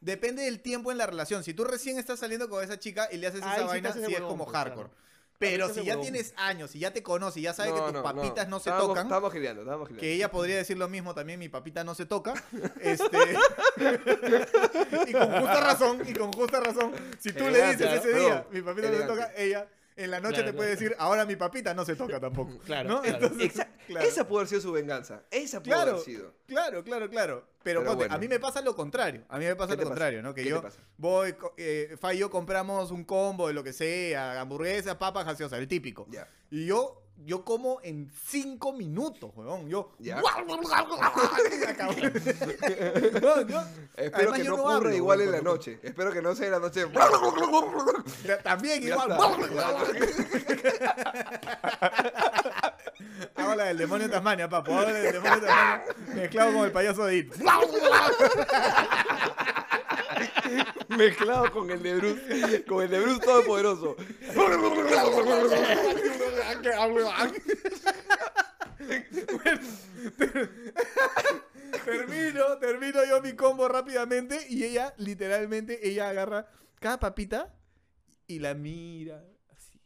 [0.00, 1.44] Depende del tiempo en la relación.
[1.44, 3.68] Si tú recién estás saliendo con esa chica y le haces Ahí esa sí te
[3.68, 4.88] vaina, haces sí es huevón, como pues, hardcore.
[4.88, 5.02] claro.
[5.42, 8.02] Pero si ya tienes años y ya te conoce y ya sabe que tus no,
[8.02, 10.00] papitas no, se Estábamos- tocan, Estábamos gileando, estábamos gileando.
[10.00, 12.34] que ella podría decir lo mismo también, mi papita no se toca.
[12.80, 13.18] Este,
[15.08, 18.62] y con justa razón, y con justa razón, si tú le dices ese día, mi
[18.62, 20.80] papita no se toca, ella en la noche Claro, te puede claro.
[20.80, 22.58] decir, ahora mi papita no se toca tampoco.
[22.64, 23.02] Claro, ¿no?
[23.02, 23.26] claro.
[23.26, 23.66] Entonces.
[23.88, 25.22] Esa pudo haber sido su venganza.
[25.30, 26.34] Esa pudo Claro, haber sido.
[26.46, 27.48] claro, claro, claro.
[27.62, 28.14] Pero, Pero ponte, bueno.
[28.14, 29.24] a mí me pasa lo contrario.
[29.28, 29.90] A mí me pasa ¿Qué lo te pasa?
[29.90, 30.34] contrario, ¿no?
[30.34, 30.62] Que ¿Qué yo
[30.96, 35.58] voy, eh, Fa y yo compramos un combo de lo que sea, hamburguesa, papas, gaseosa,
[35.58, 36.06] el típico.
[36.10, 36.26] Ya.
[36.50, 39.68] Y yo, yo como en cinco minutos, weón.
[39.72, 39.92] Yo.
[39.98, 40.12] No,
[43.96, 45.78] Espero que yo no ocurra hablo, igual weón, en la noche.
[45.82, 46.86] Espero que no sea en la noche.
[48.42, 49.12] También igual.
[53.36, 54.72] Hago la del demonio de Tasmania, papo.
[54.72, 57.34] Hago la del demonio de Tasmania mezclado con el payaso de It.
[60.88, 62.64] Mezclado con el de Bruce.
[62.64, 63.96] Con el de Bruce Todopoderoso.
[71.84, 76.46] termino, termino yo mi combo rápidamente y ella, literalmente, ella agarra
[76.80, 77.54] cada papita
[78.26, 79.78] y la mira así.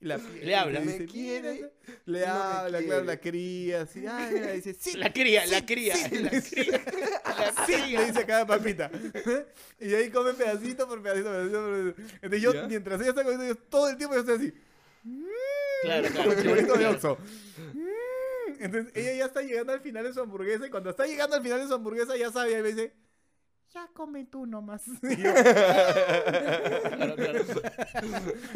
[0.00, 0.80] y la Le habla.
[0.80, 1.72] ¿Me quiere?
[2.06, 4.04] Le No me habla, claro, la cría, así.
[4.06, 4.96] Ah, mira, dice, sí.
[4.96, 6.54] La cría, sí, la cría, sí", la le dice.
[6.54, 6.78] cría.
[6.78, 6.82] La
[7.66, 8.00] cría.
[8.00, 8.90] le dice cada papita.
[9.80, 12.16] Y ahí come pedacito por pedacito, pedacito por pedacito.
[12.22, 12.66] Entonces yo, ¿Ya?
[12.66, 14.54] mientras ella está comiendo, yo todo el tiempo yo estoy así.
[15.82, 16.56] Claro, Como claro.
[16.56, 17.18] el de Oxxo.
[17.74, 17.88] Mm.
[18.60, 21.42] Entonces ella ya está llegando al final de su hamburguesa y cuando está llegando al
[21.42, 22.94] final de su hamburguesa ya sabe y me dice,
[23.72, 24.82] ya come tú nomás.
[25.02, 27.44] Yo, claro, claro.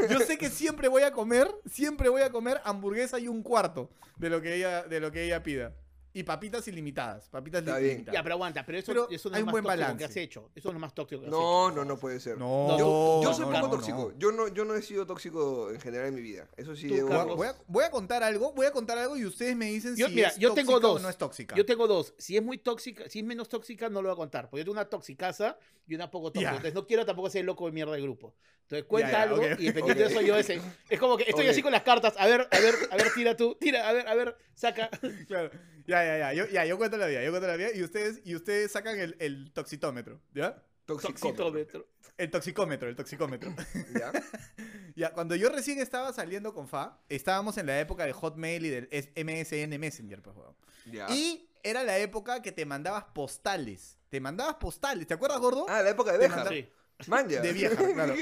[0.09, 3.91] yo sé que siempre voy a comer, siempre voy a comer hamburguesa y un cuarto
[4.17, 5.75] de lo que ella, de lo que ella pida.
[6.14, 7.90] Y papitas ilimitadas, papitas Está bien.
[7.92, 8.14] ilimitadas.
[8.18, 9.98] Ya, pero aguanta, pero eso, Pero eso no hay es un más buen tóxico balance.
[9.98, 10.51] que has hecho.
[10.55, 11.77] Eso no es más tóxico que has No, hecho.
[11.77, 12.37] no, no puede ser.
[12.37, 14.11] No, Yo, yo no, soy no, poco no, tóxico.
[14.12, 14.18] no.
[14.18, 16.48] Yo no, yo no he sido tóxico en general en mi vida.
[16.57, 17.37] Eso sí Tú, debo- Voy a- Carlos.
[17.37, 20.09] Voy a, voy a contar algo, voy a contar algo y ustedes me dicen Yo-
[20.09, 21.03] si mira, es yo tengo tóxica o dos.
[21.03, 21.57] no es tóxica.
[21.57, 22.14] Yo tengo dos.
[22.18, 24.51] Si es muy tóxica, si es menos tóxica, no lo voy a contar.
[24.51, 26.51] Porque yo tengo una toxicaza y una poco tóxica.
[26.51, 26.57] Ya.
[26.57, 28.35] Entonces no quiero tampoco ser el loco de mierda del grupo.
[28.64, 29.44] Entonces cuenta Ya, algo ok.
[29.59, 30.61] y dependiendo de eso yo ese.
[30.88, 31.51] Es como que estoy Ok.
[31.51, 32.14] así con las cartas.
[32.18, 34.88] A ver, a ver, a ver, tira tú, tira, a ver, a ver, saca.
[35.29, 35.51] Claro.
[35.87, 36.33] Ya, ya, ya.
[36.33, 37.68] Yo, ya, yo cuento la vida, yo cuento la vida.
[37.75, 40.62] Y ustedes, y ustedes sacan el, el toxitómetro, ¿ya?
[40.87, 41.31] Toxicómetro.
[41.46, 41.87] Toxitómetro.
[42.18, 43.55] El toxicómetro, el toxicómetro.
[43.98, 44.12] ¿Ya?
[44.96, 48.70] ya, cuando yo recién estaba saliendo con Fa, estábamos en la época del Hotmail y
[48.70, 50.55] del MSN Messenger, pues, weón.
[50.90, 51.07] Ya.
[51.11, 53.98] Y era la época que te mandabas postales.
[54.09, 55.66] Te mandabas postales, ¿te acuerdas, gordo?
[55.68, 56.37] Ah, la época de Beja.
[56.37, 56.68] manda- Sí.
[57.09, 57.41] Man, ya.
[57.41, 58.15] De vieja, claro.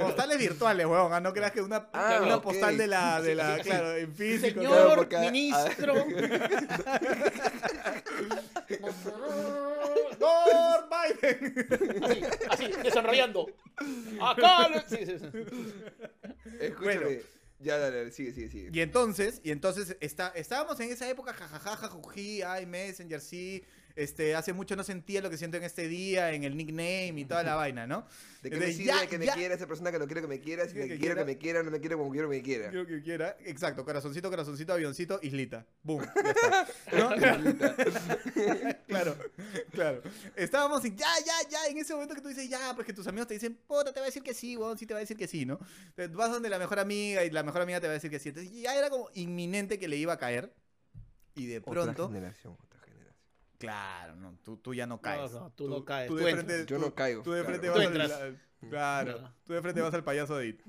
[0.00, 1.12] Postales virtuales, weón.
[1.12, 4.60] ah, No creas que una, Ah, una postal de la, de la, claro, en físico.
[4.60, 5.94] Señor claro, porque- ministro.
[10.20, 11.66] Lord Biden.
[12.50, 13.46] así, así, desarrollando.
[14.20, 14.84] Acá.
[14.88, 15.26] sí, sí, sí.
[16.60, 16.96] Escúchame.
[17.04, 17.20] Bueno.
[17.62, 18.70] Ya, dale, dale, sigue, sigue, sigue.
[18.72, 23.62] Y entonces, y entonces está, estábamos en esa época, jajaja, jajují, ay, Messenger, sí.
[23.96, 27.24] Este, hace mucho no sentía lo que siento en este día, en el nickname y
[27.24, 28.06] toda la vaina, ¿no?
[28.42, 30.28] ¿De qué me sirve ya- que me ya- quiera esa persona que no quiero que
[30.28, 30.64] me quiera?
[30.66, 31.24] Si Quiero me que quiero que quiera.
[31.26, 32.70] me quiera, no me quiere como quiero que me quiera.
[32.70, 33.36] Quiero que quiera.
[33.44, 35.66] Exacto, corazoncito, corazoncito, avioncito, islita.
[35.82, 36.02] Boom.
[36.02, 36.66] ya está.
[36.96, 37.10] ¿No?
[38.86, 39.16] claro,
[39.72, 40.02] claro.
[40.36, 43.28] Estábamos ya, ya, ya, en ese momento que tú dices, ya, pues que tus amigos
[43.28, 45.16] te dicen, puta, te va a decir que sí, weón, sí te va a decir
[45.16, 45.58] que sí, ¿no?
[45.88, 48.18] Entonces, vas donde la mejor amiga y la mejor amiga te va a decir que
[48.18, 48.30] sí.
[48.30, 50.52] Entonces ya era como inminente que le iba a caer.
[51.34, 52.56] Y de pronto, otra generación.
[53.60, 55.30] Claro, no, tú, tú ya no caes.
[55.32, 57.66] no, tú no caes, Tú tú de frente, Yo tú- no caigo, Tú de frente
[57.68, 57.78] claro.
[57.78, 58.10] vas entras.
[58.12, 59.34] al- Claro, No.
[59.46, 60.60] tú de frente vas al payaso de It.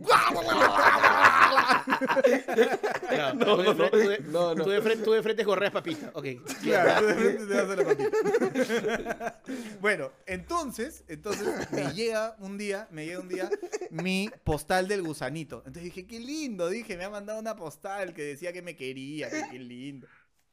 [3.09, 4.63] Claro, No, tú de frente- tú de- no, no.
[4.63, 6.09] Tú de frente, tú de frente correas papita.
[6.13, 6.25] Ok.
[6.63, 9.41] Claro, tú de frente te das a la papita.
[9.81, 13.49] bueno, entonces, entonces me llega un día, me llega un día
[13.89, 15.57] mi postal del gusanito.
[15.65, 19.29] Entonces dije, qué lindo, dije, me ha mandado una postal que decía que me quería,
[19.29, 20.07] que qué lindo.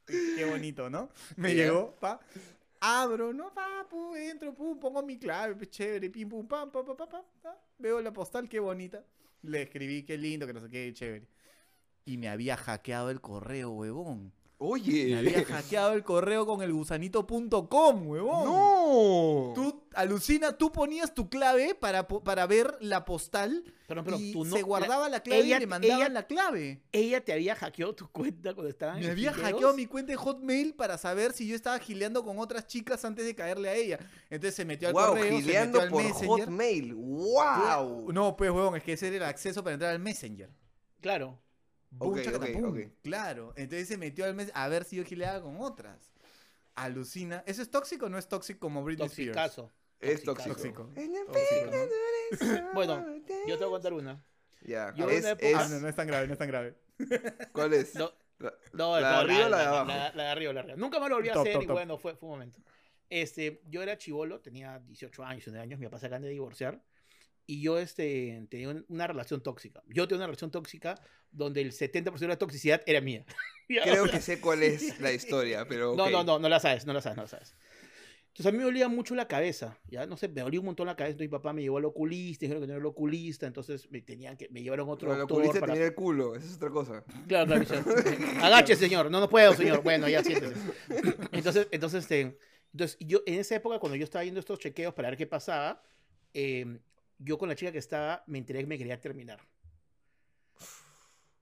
[0.09, 1.11] Qué bonito, ¿no?
[1.37, 1.65] Me Ya.
[1.65, 2.21] llegó, pa.
[2.81, 6.97] Abro, no, pa, pu, entro, pum, pongo mi clave, chévere, pim, pum, pam, pa, pa,
[6.97, 7.57] pa, pa, pa.
[7.79, 9.05] Veo la postal, qué bonita.
[9.43, 11.27] Le escribí, qué lindo, que no sé qué, chévere.
[12.05, 14.33] Y me había hackeado el correo, huevón.
[14.61, 15.07] Oye.
[15.07, 18.45] Me había hackeado el correo con el gusanito.com, huevón.
[18.45, 19.53] ¡No!
[19.55, 24.45] Tú, alucina, tú ponías tu clave para, para ver la postal Pero, pero y tú
[24.45, 24.57] no.
[24.57, 26.83] se guardaba la, clave ella- y le mandaban ella- la clave.
[26.91, 29.53] Ella te había hackeado tu cuenta cuando estaban Me en había gileos?
[29.53, 33.25] hackeado mi cuenta de Hotmail para saber si yo estaba gileando con otras chicas antes
[33.27, 34.01] de caerle a ella.
[34.29, 36.29] Entonces se metió al wow, correo, se metió al por Messenger.
[36.47, 36.95] Hotmail.
[36.95, 38.13] ¡Wow!
[38.13, 40.51] No, pues, huevón, es que ese era el acceso para entrar al Messenger.
[41.01, 41.39] Claro.
[41.97, 42.65] Pum, Ok, chacatapum.
[42.65, 42.93] ok, ok.
[43.03, 43.53] Claro.
[43.57, 46.13] Entonces se metió al mes a ver si yo gileaba con otras.
[46.75, 47.43] Alucina.
[47.47, 49.33] ¿Eso es tóxico o no es tóxico como Britney Spears?
[49.35, 49.73] Toxicazo.
[50.01, 50.55] Es Toxicazo.
[50.55, 50.91] tóxico.
[50.95, 51.33] Tóxico.
[51.33, 53.05] Tóxico, Bueno,
[53.47, 54.23] Yo te voy a contar una.
[54.63, 56.75] Ya, en es, época- es- Ah, no, no es tan grave, no es tan grave.
[57.53, 57.95] ¿Cuál es?
[57.95, 59.89] No, La- No, ¿La de arriba o la de abajo?
[59.89, 60.77] La, la de arriba, la de arriba.
[60.77, 61.75] Nunca más lo volví a Top, hacer top, y top.
[61.75, 62.61] bueno, fue, fue un momento.
[63.11, 66.81] Este, yo era chivolo, tenía 18 años, 19 años, mi papá se acaban de divorciar
[67.49, 69.83] y yo este, tenía un- una relación tóxica.
[69.89, 70.95] Yo tenía una relación tóxica
[71.33, 73.25] donde el 70% de la toxicidad era mía.
[73.69, 75.97] Creo que sé cuál es la historia, pero.
[75.97, 76.11] No, ok.
[76.13, 77.57] no, no, no la sabes, no la sabes, no la sabes.
[78.29, 80.87] Entonces a mí me dolía mucho la cabeza, ya no sé, me dolía un montón
[80.87, 83.49] la cabeza, entonces mi papá me llevó al oculista, dijeron que no era el oculista,
[83.49, 85.95] entonces me tenían que me llevaron a otro el doctor oculista para- te mira el
[85.97, 87.05] culo, esa es otra cosa.
[87.27, 87.85] Claro, claro.
[88.45, 89.11] Agache, señor.
[89.11, 89.83] No, no puedo, señor.
[89.83, 90.55] Bueno, ya siéntese.
[91.33, 92.39] Entonces, entonces, este,
[92.73, 95.83] entonces, yo en esa época, cuando yo estaba viendo estos chequeos para ver qué pasaba,
[96.33, 96.79] eh,
[97.19, 99.41] yo con la chica que estaba, me enteré que me quería terminar.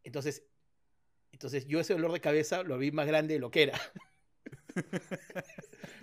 [0.03, 0.45] Entonces,
[1.33, 3.81] entonces yo ese dolor de cabeza lo vi más grande de lo que era.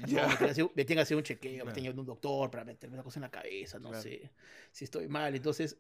[0.06, 0.24] Ya.
[0.24, 1.74] No, me, tienen que hacer, me un chequeo, me Claro.
[1.74, 4.04] tienen que ir a un doctor para meterme una cosa en la cabeza, no Claro.
[4.04, 4.32] sé
[4.72, 5.36] si estoy mal.
[5.36, 5.78] Entonces,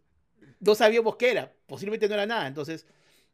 [0.59, 2.47] no sabíamos qué era, posiblemente no era nada.
[2.47, 2.85] Entonces,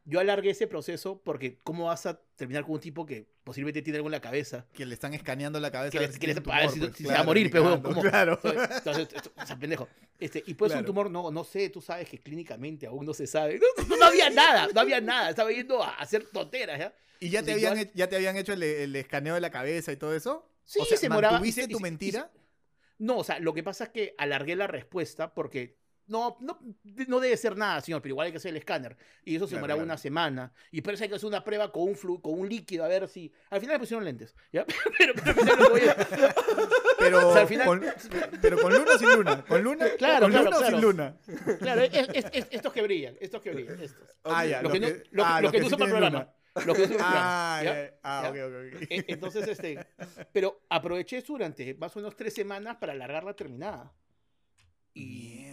[0.09, 3.97] yo alargué ese proceso porque ¿cómo vas a terminar con un tipo que posiblemente tiene
[3.97, 4.65] algo en la cabeza?
[4.73, 5.91] Que le están escaneando la cabeza.
[5.91, 7.19] Que a ver si que le- tiene para ver tumor, si- pues, si se va
[7.19, 8.01] a morir, claro, pero ¿cómo?
[8.01, 8.39] Claro.
[8.43, 9.87] Entonces, o sea, pendejo.
[10.19, 10.85] Este, y puede ser un Claro.
[10.85, 13.59] tumor, no, no sé, tú sabes que clínicamente aún no se sabe.
[13.59, 15.29] No, no, no había nada, no había nada.
[15.29, 16.93] Estaba yendo a hacer tonteras, ¿ya?
[17.19, 19.91] ¿Y ya te, Entonces, habían, ya te habían hecho el, el escaneo de la cabeza
[19.91, 20.49] y todo eso?
[20.63, 21.33] Sí, o sea, se moraba.
[21.33, 22.31] ¿mantuviste y se- y tu mentira?
[22.97, 25.77] y No, o sea, lo que pasa es que alargué la respuesta porque
[26.09, 26.59] no, no,
[27.07, 28.97] no debe ser nada, señor, pero igual hay que hacer el escáner.
[29.23, 29.85] Y eso se Claro, demoraba claro.
[29.85, 30.51] una semana.
[30.71, 32.87] Y por eso hay que hacer una prueba con un, flu, con un líquido a
[32.87, 33.31] ver si.
[33.49, 34.35] Al final me pusieron lentes.
[34.51, 34.65] ¿ya?
[34.97, 35.95] Pero, pero al final lo voy a-
[36.99, 37.85] Pero, O sea, al final- con,
[38.41, 39.45] pero con luna o sin luna.
[39.45, 39.85] ¿Con luna?
[39.97, 40.75] Claro, ¿Con claro, luna o claro.
[40.77, 41.17] sin luna?
[41.59, 43.79] Claro, es- es- es- estos que brillan, estos que brillan.
[43.81, 44.07] Estos.
[44.25, 44.61] Ah, ya.
[44.61, 46.33] Los los que no, que- lo- ah, que que no sí para el programa.
[46.65, 47.93] Los que no Ah, ya.
[48.03, 48.29] Ah, ¿Ya?
[48.45, 48.87] ok, ok, ok.
[48.89, 49.85] E- Entonces, este,
[50.33, 53.93] pero aproveché eso durante más o menos tres semanas para alargar la terminada.
[54.93, 55.45] Y.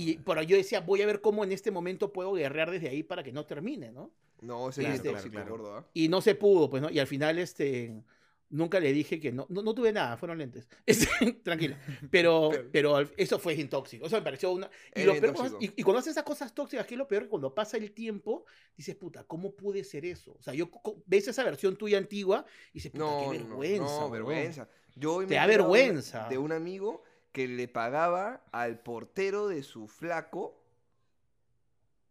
[0.00, 3.02] y pero yo decía, voy a ver cómo en este momento puedo guerrear desde ahí
[3.02, 4.12] para que no termine, ¿no?
[4.40, 5.50] No, ese Claro, es claro, claro.
[5.50, 5.86] gordo, ¿ah?
[5.94, 6.90] Y no se pudo, pues, ¿no?
[6.90, 8.04] Y al final, este,
[8.50, 10.68] nunca le dije que no, no, no tuve nada, fueron lentes.
[10.86, 11.76] Este, tranquila.
[12.10, 14.06] Pero, pero eso fue bien tóxico.
[14.06, 14.70] Eso me pareció una.
[14.94, 17.24] Y, lo bien peor- y, y cuando haces esas cosas tóxicas, que es lo peor,
[17.24, 18.44] que cuando pasa el tiempo,
[18.76, 20.36] dices, puta, ¿cómo pude ser eso?
[20.38, 20.70] O sea, yo
[21.06, 23.84] ves esa versión tuya antigua y dices, puta, No, qué no, no, vergüenza.
[23.84, 24.12] no, huevón".
[24.12, 24.68] vergüenza.
[24.94, 26.28] Yo me Te da vergüenza.
[26.28, 30.62] De un amigo que le pagaba al portero de su flaco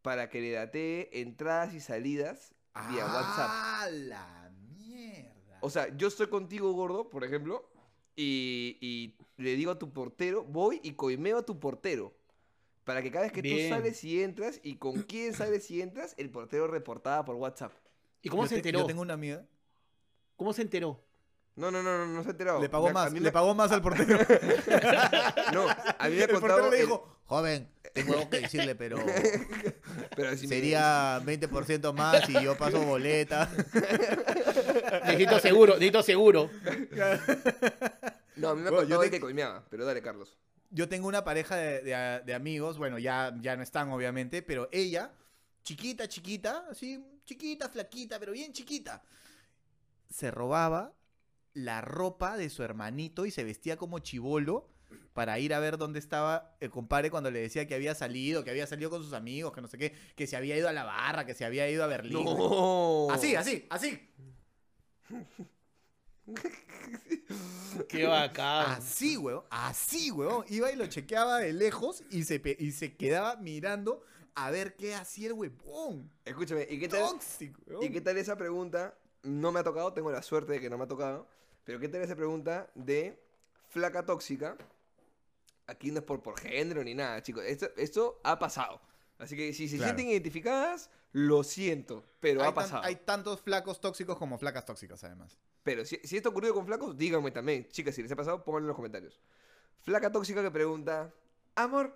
[0.01, 2.53] para que le datee entradas y salidas
[2.89, 3.49] vía WhatsApp.
[3.51, 5.57] ¡Ah, la mierda!
[5.61, 7.69] O sea, yo estoy contigo, gordo, por ejemplo,
[8.15, 12.13] y, y le digo a tu portero, voy y coimeo a tu portero.
[12.83, 13.69] Para que cada vez que Bien.
[13.69, 17.73] tú sales y entras, y con quién sales y entras, el portero reportaba por WhatsApp.
[18.21, 18.79] ¿Y cómo Yo se te- enteró?
[18.79, 19.45] Yo tengo una amiga.
[20.37, 21.03] ¿Cómo se enteró?
[21.57, 22.61] No, no, no, no, no se ha enterado.
[22.61, 24.17] Le pagó Me- más, le pagó más al portero.
[25.53, 28.75] No, a mí me ha el portero le el- dijo, joven, tengo algo que decirle,
[28.75, 28.97] pero
[30.15, 33.49] pero si me- sería 20% más y yo paso boleta.
[35.05, 36.49] Necesito seguro, necesito seguro.
[38.35, 40.37] No, a mí me ha Bueno, yo te- que coimeaba, pero dale, Carlos.
[40.69, 44.67] Yo tengo una pareja de, de- de amigos, bueno, ya, ya no están obviamente, pero
[44.71, 45.11] ella,
[45.63, 49.01] chiquita, chiquita, así, chiquita, flaquita, pero bien chiquita,
[50.09, 50.93] se robaba
[51.57, 54.69] la ropa de su hermanito y se vestía como chivolo
[55.13, 58.51] para ir a ver dónde estaba el compadre cuando le decía que había salido, que
[58.51, 60.83] había salido con sus amigos, que no sé qué, que se había ido a la
[60.83, 62.23] barra, que se había ido a Berlín.
[62.23, 63.09] No.
[63.09, 64.07] Así, así, así.
[67.89, 68.73] Qué bacán.
[68.73, 69.45] Así, huevón.
[69.49, 70.45] Así, huevón.
[70.49, 74.03] Iba y lo chequeaba de lejos y se, y se quedaba mirando
[74.35, 76.11] a ver qué hacía el huevón.
[76.23, 77.01] Escúchame, ¿y qué tal?
[77.01, 78.95] Tóxico, ¿Y qué tal esa pregunta?
[79.23, 81.27] No me ha tocado, tengo la suerte de que no me ha tocado.
[81.67, 83.21] Pero ¿qué tal esa pregunta de
[83.67, 84.55] flaca tóxica?
[85.67, 87.43] Aquí no es por, por género ni nada, chicos.
[87.43, 88.79] Esto, esto ha pasado.
[89.19, 89.89] Así que si se Claro.
[89.93, 92.83] sienten identificadas, lo siento, pero hay, ha tan- pasado.
[92.85, 95.37] hay tantos flacos tóxicos como flacas tóxicas, además.
[95.63, 97.67] Pero si, si esto ha ocurrido con flacos, díganme también.
[97.67, 99.19] Chicas, si les ha pasado, pónganlo en los comentarios.
[99.81, 101.13] Flaca tóxica que pregunta,
[101.55, 101.93] amor,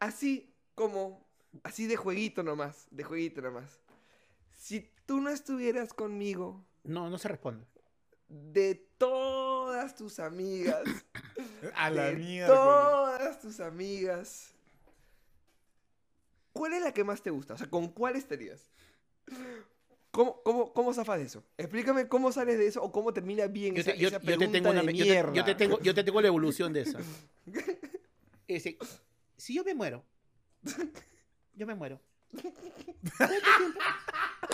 [0.00, 1.24] así como,
[1.62, 3.78] así de jueguito nomás, de jueguito nomás.
[4.56, 7.64] Si tú no estuvieras conmigo, No, no se responde.
[8.28, 10.84] De todas tus amigas,
[11.74, 12.46] A la de mierda.
[12.54, 14.52] todas tus amigas,
[16.52, 17.54] ¿cuál es la que más te gusta?
[17.54, 18.70] O sea, ¿con cuál estarías?
[20.10, 21.44] ¿Cómo, cómo, cómo zafas de eso?
[21.58, 24.48] Explícame cómo sales de eso o cómo termina bien Yo esa, yo- esa yo te
[24.48, 25.32] tengo una de me- yo te- mierda.
[25.34, 26.98] yo te tengo, yo te tengo la evolución de esa.
[29.36, 30.02] Si yo me muero,
[31.54, 32.00] yo me muero.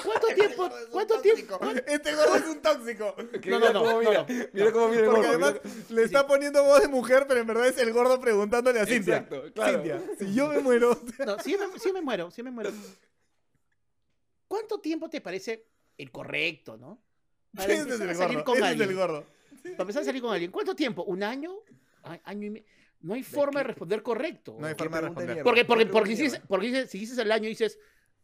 [0.02, 0.70] ¿Cuánto tiempo?
[0.90, 1.58] ¿Cuánto tiempo?
[1.58, 1.90] ¿Cuánto tiempo?
[1.90, 3.16] Este gordo es un tóxico.
[3.46, 6.80] No, no, no, mira, cómo mira el Porque gordo, además mira- le está poniendo voz
[6.82, 9.16] de mujer, pero en verdad es el gordo preguntándole a Cintia.
[9.18, 9.72] Exacto, claro.
[9.82, 10.98] Cintia, si yo me muero.
[11.26, 12.70] No, si yo, me, yo me muero, si yo me muero.
[14.48, 15.66] ¿Cuánto tiempo te parece
[15.98, 17.00] el correcto, no?
[17.54, 18.44] Para empezar a salir gordo.
[18.44, 18.96] con alguien.
[18.96, 19.24] Para
[19.82, 20.50] empezar a salir con alguien.
[20.50, 21.02] ¿Cuánto tiempo?
[21.04, 21.52] ¿Un año?
[22.24, 22.66] ¿Año y medio?
[23.05, 24.57] No hay forma de responder correcto.
[24.59, 25.43] No hay forma de de responder.
[25.45, 27.79] Porque, porque, porque, de dices, porque dices- si dices al año dices,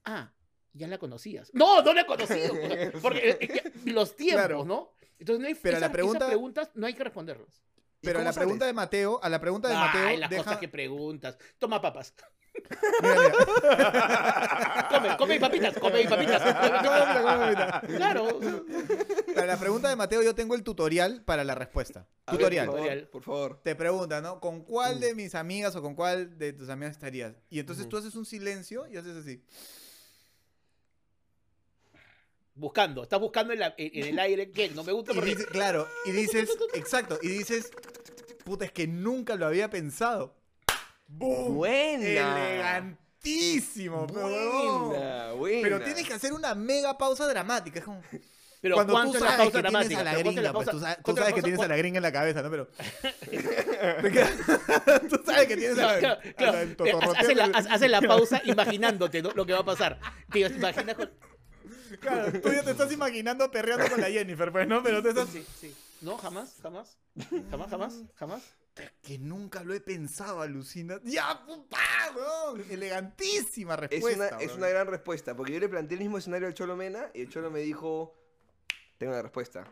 [0.05, 0.33] ah,
[0.73, 1.51] ya la conocías.
[1.53, 2.55] No, no la he conocido.
[3.03, 4.65] Porque, los tiempos, Claro.
[4.65, 4.93] ¿no?
[5.19, 7.63] Entonces no hay Pero la esas- pregunta- esas preguntas no hay que responderlas.
[8.03, 8.69] ¿Y Pero a la pregunta sales?
[8.69, 10.45] de Mateo, a la pregunta de Mateo, Ay, las deja...
[10.45, 11.37] cosas que preguntas.
[11.59, 12.15] Toma papas.
[13.03, 14.89] Mira, mira.
[14.91, 16.43] Come, come mis papitas, come mis papitas.
[16.43, 17.81] Come, come, mira.
[17.97, 18.41] claro.
[19.35, 22.07] Para la pregunta de Mateo, yo tengo el tutorial para la respuesta.
[22.27, 22.67] A ver, tutorial.
[22.67, 23.09] por favor, Tutorial.
[23.09, 23.61] por favor.
[23.63, 24.41] Te pregunta, ¿no?
[24.41, 27.35] ¿Con cuál de mis amigas o con cuál de tus amigas estarías?
[27.51, 29.43] Y entonces tú haces un silencio y haces así.
[32.55, 35.35] Buscando, estás buscando en, la- en- en el aire que no me gusta Y porque
[35.47, 37.71] claro, y dices, exacto, y dices,
[38.45, 40.35] puta, es que nunca lo había pensado.
[41.13, 41.57] ¡Bum!
[41.57, 42.07] Buena.
[42.07, 44.07] Elegantísimo.
[44.07, 45.63] Buena, buena.
[45.63, 47.81] Pero tienes que hacer una mega pausa dramática.
[47.81, 48.01] Es como,
[48.61, 50.01] Pero cuando ¿cuánto tú sabes pausa que tienes dramática?
[50.01, 51.69] a la Pero ¿cuánto es gringa, pues pausa- tú sabes, tú sabes que tienes a
[51.69, 52.51] la gringa en la cabeza, ¿no?
[52.51, 52.67] Pero...
[53.31, 53.39] Te
[55.09, 55.99] tú sabes que tienes a la...
[55.99, 56.59] Claro, a la claro.
[56.59, 56.93] del Eh,
[57.69, 59.33] Haces la, la pausa imaginándote ¿no?
[59.33, 59.99] lo que va a pasar.
[60.33, 61.11] Te imaginas con...
[62.01, 64.83] Claro, tú ya te estás imaginando perreando con la Jennifer, pues, ¿no?
[64.83, 65.29] Pero tú estás...
[65.29, 65.75] Sí, sí.
[66.01, 66.99] No, jamás, jamás.
[67.51, 68.43] Jamás, jamás, jamás.
[69.03, 70.99] Que nunca lo he pensado, alucina.
[71.05, 71.77] ¡Ya, puta,
[72.17, 72.65] weón!
[72.71, 74.29] Elegantísima Es respuesta.
[74.29, 77.11] una, es una gran respuesta, porque yo le planteé el mismo escenario al Cholo Mena
[77.13, 78.15] y el Cholo me dijo,
[78.97, 79.67] tengo la respuesta.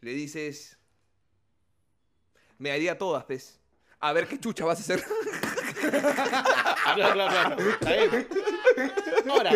[0.00, 0.78] Le dices,
[2.58, 3.58] me haría todas, pez.
[4.00, 5.04] A ver qué chucha vas a hacer.
[6.94, 8.26] Claro, claro, claro.
[9.30, 9.50] Ahora,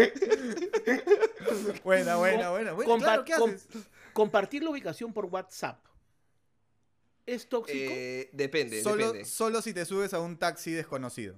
[1.84, 2.72] Buena, buena, buena.
[2.72, 2.90] buena.
[2.92, 3.68] compa- Claro, ¿qué com- haces?
[4.12, 5.78] compartir la ubicación por WhatsApp.
[7.26, 7.92] ¿Es tóxico?
[7.94, 9.24] Eh, depende, Solo, depende.
[9.24, 11.36] solo si te subes a un taxi desconocido.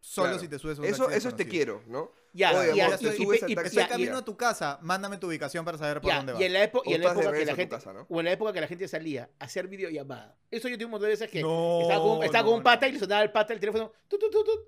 [0.00, 0.40] Solo Claro.
[0.40, 1.80] si te subes a un Eso, taxi eso te desconocido.
[1.82, 2.12] quiero, ¿no?
[2.32, 3.88] ya, Oye, ya, amor, te y- subes y- al y- taxi Estoy ya.
[3.88, 6.40] camino a tu casa, mándame tu ubicación para saber por Ya, dónde vas.
[6.40, 7.92] y en la, epo- y O en la estás de época que la gente casa,
[7.92, 8.06] ¿no?
[8.08, 10.38] o en la época que la gente salía a hacer videollamada.
[10.50, 12.62] Eso yo tuve un montón de veces que No, estaba con, estaba con no, un
[12.62, 12.90] pata no.
[12.90, 13.92] y le sonaba el pata el teléfono.
[14.06, 14.60] tut, tut, tut.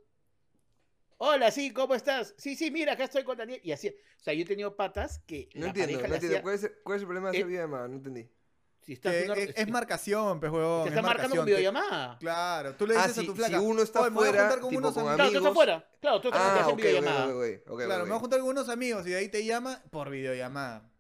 [1.19, 2.35] Hola, sí, ¿cómo estás?
[2.39, 3.61] Sí, sí, mira, acá estoy con Daniel.
[3.63, 6.27] Y así, o sea, yo he tenido patas que No la entiendo, no entiendo.
[6.27, 7.89] hacía- ¿Cuál es, cuál es el problema de hacer Eh, videollamada?
[7.89, 8.29] No entendí.
[8.91, 10.83] Si estás Que en una- es, es marcación, pues, huevón.
[10.83, 11.45] te es está marcando con.
[11.45, 12.19] Te- videollamada.
[12.19, 13.59] Claro, tú le Ah, dices a si- tu flaca.
[13.59, 15.17] si uno está "Oye, me voy a fuera, juntar con unos con amigos".
[15.17, 15.89] Claro, tú estás afuera.
[16.01, 17.27] Claro, tú estás Ah, videollamada.
[17.87, 20.91] Claro, me voy a juntar con unos amigos y de ahí te llama por videollamada.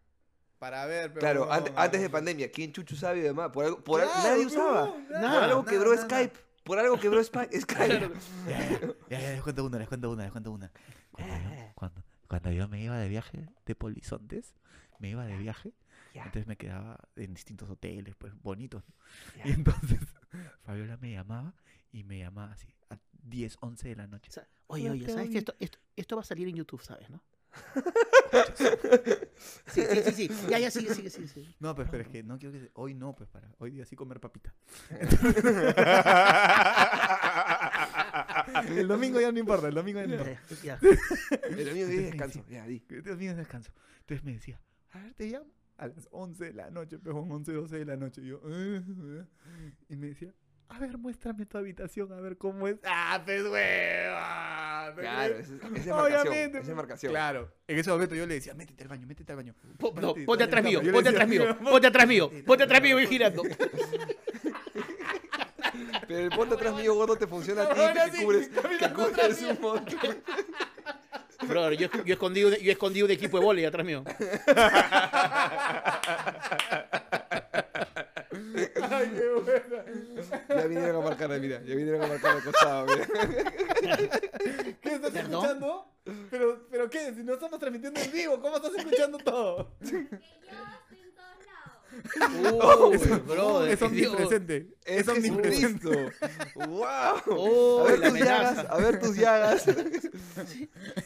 [0.61, 3.50] Para ver, pero Claro, no, ante- no, antes de pandemia, ¿quién chucho sabe videollamada?
[3.50, 4.94] Por algo, por algo- Claro, nadie usaba.
[5.11, 6.38] nada, por algo quebró Skype.
[6.64, 7.50] Por algo quebró Skype.
[7.59, 10.70] Ya, ya, ya, ya, les cuento una, les cuento una, les cuento una.
[11.12, 14.55] Cuando yo, cuando, cuando yo me iba de viaje de Polizontes,
[14.98, 15.72] me iba de viaje,
[16.14, 18.83] Entonces me quedaba en distintos hoteles, pues bonitos.
[18.88, 18.94] ¿no?
[19.44, 20.01] Y entonces
[20.62, 21.55] Fabiola me llamaba
[21.92, 24.31] y me llamaba así a 10, 11 de la noche.
[24.31, 27.11] O sea, Oye, oye, ¿sabes que esto, esto, esto va a salir en YouTube, ¿sabes,
[27.11, 27.22] no?
[29.66, 30.30] Sí, sí, sí, sí.
[30.49, 31.26] Ya, ya, sigue, sigue, sigue.
[31.26, 31.55] sigue.
[31.59, 32.70] No, pues, pero es que no quiero que...
[32.74, 34.55] Hoy no, pues, para hoy día sí comer papita.
[38.68, 40.41] el domingo ya no importa, el domingo ya no importa.
[40.62, 40.78] Ya.
[41.49, 42.45] El dice descanso.
[42.49, 42.84] Ya, di.
[42.91, 43.72] El domingo es descanso.
[44.01, 44.61] Entonces me decía,
[44.93, 45.47] a ver, te llamo
[45.81, 48.20] a las 11 de la noche, pejón, 11, 12 de la noche.
[48.22, 49.70] Y yo, "Ah, ah".
[49.89, 50.33] y me decía,
[50.68, 52.76] a ver, muéstrame tu habitación, a ver cómo es.
[52.85, 54.93] ¡Ah, pues, hueva!
[54.97, 55.99] Claro, esa es, esa es marcación.
[56.28, 56.59] Obviamente.
[56.59, 57.12] Esa es marcación.
[57.12, 57.53] Claro.
[57.66, 59.55] En ese momento yo le decía, métete al baño, métete al baño.
[59.78, 62.83] Po- no, Ponte- ponte atrás mío, ponte atrás mío, "Mira, ponte atrás mío, ponte atrás
[62.83, 63.43] mío, voy girando.
[66.07, 67.81] Pero el ponte atrás mío gordo te funciona a ti
[68.16, 70.22] que cubres, que cubres un montón.
[71.47, 74.05] Brother, yo, yo, escondí un, yo escondí un equipo de vóley atrás mío.
[78.82, 79.84] Ay, qué buena.
[80.49, 81.62] Ya vinieron a marcar, mira.
[81.64, 83.07] Ya vinieron a marcar al costado, mira.
[84.80, 85.32] ¿Qué estás ¿Perdón?
[85.32, 85.86] escuchando?
[86.30, 87.14] ¿Pero, ¿Pero qué?
[87.14, 89.72] Si no estamos transmitiendo en vivo, ¿cómo estás escuchando todo?
[89.80, 90.89] Que yo
[92.16, 94.68] Uy, Es- omnipresente.
[94.84, 96.12] Es, Es omnipresente.
[96.54, 96.86] ¡Wow!
[97.28, 99.66] Oh, a ver tus llagas, a ver tus llagas.
[99.66, 99.74] Yo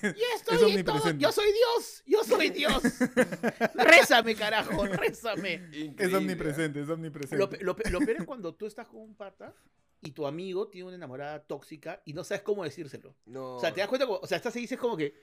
[0.09, 1.11] Es estoy en todo.
[1.13, 2.03] Yo soy Dios.
[2.07, 2.83] Yo soy Dios.
[3.75, 4.87] Rézame, carajo.
[4.87, 5.55] Rézame.
[5.73, 6.17] Es Increíble.
[6.19, 7.37] omnipresente, es omnipresente.
[7.37, 9.55] Lo, pe- lo pe- lo peor es cuando tú estás con un pata
[10.01, 13.15] y tu amigo tiene una enamorada tóxica y no sabes cómo decírselo.
[13.27, 13.57] No.
[13.57, 15.15] O sea, te das cuenta, como- o sea, estás ahí y dices como que,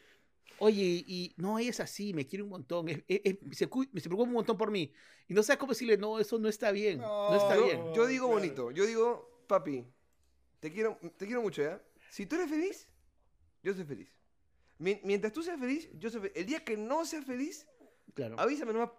[0.59, 3.83] oye, y no, ella es así, me quiere un montón, es- es- es- se, cu-
[3.83, 4.91] se preocupa un montón por mí.
[5.27, 7.93] Y no sabes cómo decirle, no, eso no está bien, no, está yo, bien.
[7.93, 8.39] yo digo Claro.
[8.41, 8.71] bonito.
[8.71, 9.85] Yo digo, papi,
[10.59, 11.81] te quiero, te quiero mucho, ¿ya?
[12.09, 12.87] Si tú eres feliz,
[13.63, 14.13] yo soy feliz.
[14.77, 16.35] Mi- Mientras tú seas feliz, yo soy feliz.
[16.35, 17.67] El día que no seas feliz,
[18.13, 18.35] Claro.
[18.39, 18.89] avísame nomás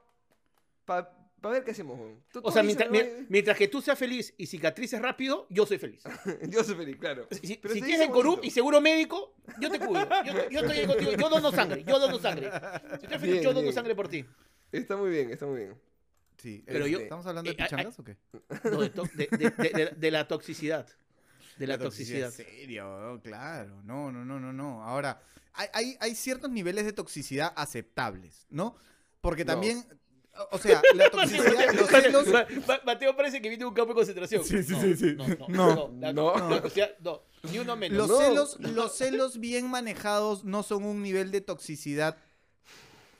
[0.84, 1.99] para ver qué hacemos.
[1.99, 2.22] weón.
[2.32, 6.03] Tú- O tú sea, mientras, que tú seas feliz y cicatrices rápido, yo soy feliz.
[6.49, 7.26] Yo soy feliz, claro.
[7.30, 10.09] Si, si Pero tienes dice el corup y seguro médico, yo te cuido.
[10.24, 11.12] Yo, yo estoy ahí contigo.
[11.12, 11.84] Yo dono sangre.
[11.84, 12.51] Yo dono sangre.
[13.01, 13.74] Si estoy feliz, Bien, yo dono bien.
[13.74, 14.24] sangre por ti.
[14.70, 15.74] Está muy bien, está muy bien.
[16.38, 18.16] Sí, Pero este, yo- ¿Estamos hablando de eh, pichangas o qué?
[18.64, 20.88] No, de, to- de- de- de- de- de la toxicidad.
[21.59, 22.28] De la, toxicidad.
[22.28, 23.82] En serio, claro.
[23.84, 24.82] No, no, no, no, no.
[24.82, 25.20] Ahora,
[25.53, 28.74] hay, hay, hay ciertos niveles de toxicidad aceptables, ¿no?
[29.20, 29.84] Porque también,
[30.50, 32.26] o sea, la toxicidad, los celos...
[32.84, 34.44] Mateo parece que viene de un campo de concentración.
[34.44, 35.14] Sí, sí, No, sí, sí.
[35.16, 36.12] No, no, No.
[36.12, 36.60] no, No.
[37.00, 37.98] no, ni uno menos.
[37.98, 38.18] Los No.
[38.18, 42.16] celos, los celos bien manejados no son un nivel de toxicidad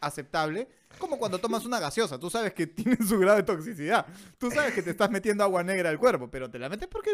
[0.01, 0.69] aceptable.
[0.99, 4.07] Como cuando tomas una gaseosa, tú sabes que tiene su grado de toxicidad.
[4.39, 7.11] Tú sabes que te estás metiendo agua negra al cuerpo, pero te la metes porque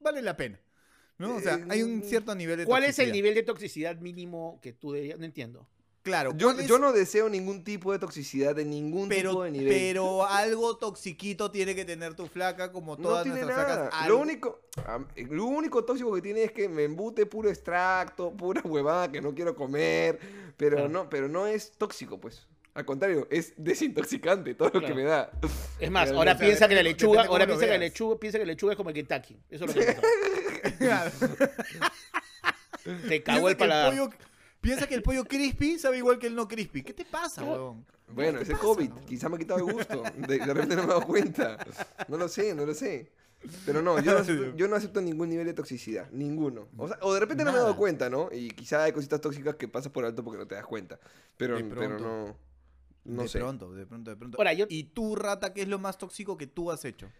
[0.00, 0.60] vale la pena.
[1.18, 1.36] ¿No?
[1.36, 4.72] O sea, hay un cierto nivel de ¿Cuál es el nivel de toxicidad mínimo que
[4.72, 5.18] tú deberías?
[5.18, 5.68] No entiendo.
[6.02, 9.52] Claro, Yo, ¿cuál es- yo no deseo ningún tipo de toxicidad de ningún tipo de
[9.52, 9.68] nivel.
[9.68, 13.90] pero algo toxiquito tiene que tener tu flaca como no todas tiene nuestras nada.
[13.90, 14.08] flacas.
[14.08, 14.60] Lo único,
[15.30, 19.32] lo único tóxico que tiene es que me embute puro extracto, pura huevada que no
[19.32, 20.18] quiero comer.
[20.56, 20.88] Pero Claro.
[20.90, 22.46] no, pero no es tóxico, pues.
[22.74, 25.30] Al contrario, es desintoxicante todo lo que me da.
[25.78, 28.52] Es más, ahora piensa que la lechuga, ahora piensa que la lechuga, piensa que la
[28.52, 29.36] lechuga es como el Kentucky.
[29.50, 29.96] Eso es lo que.
[33.08, 33.92] Te cagó el que el paladar.
[33.92, 34.10] pollo-
[34.62, 36.82] Piensa que el pollo crispy sabe igual que el no crispy.
[36.82, 37.84] ¿Qué te pasa, huevón?
[38.14, 38.88] Bueno, ¿Qué es el pasa, COVID.
[38.90, 39.00] no?
[39.04, 40.02] Quizá me ha quitado el gusto.
[40.16, 41.58] De, de repente no me he dado cuenta.
[42.08, 43.10] No lo sé, no lo sé.
[43.66, 46.08] Pero no, yo no acepto, yo no acepto ningún nivel de toxicidad.
[46.12, 46.68] Ninguno.
[46.76, 48.28] O, sea, o de repente no me he dado cuenta, ¿no?
[48.32, 50.98] Y quizá hay cositas tóxicas que pasas por alto porque no te das cuenta.
[51.36, 52.36] Pero, De pero no.
[53.04, 53.40] No de sé.
[53.40, 54.38] pronto, de pronto, de pronto.
[54.38, 57.10] Ahora, yo- ¿Y tú, rata, qué es lo más tóxico que tú has hecho?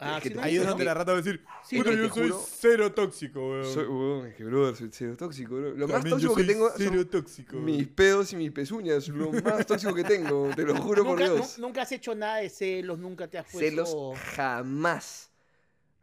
[0.00, 2.28] Ah, sí, Ahí es donde la rata va a decir, Sí, "Puta, que yo soy
[2.30, 3.64] juro- cero tóxico, weón.
[3.64, 5.74] Soy, weón, es que, brother, soy cero tóxico, bro.
[5.74, 7.56] Lo más tóxico yo que tengo cero son tóxico.
[7.56, 9.08] mis pedos y mis pezuñas.
[9.08, 11.58] Lo más tóxico que tengo, te lo juro por ¿Nunca, Dios.
[11.58, 13.58] nu- nunca has hecho nada de celos, nunca te has puesto...
[13.58, 15.30] Celos jamás.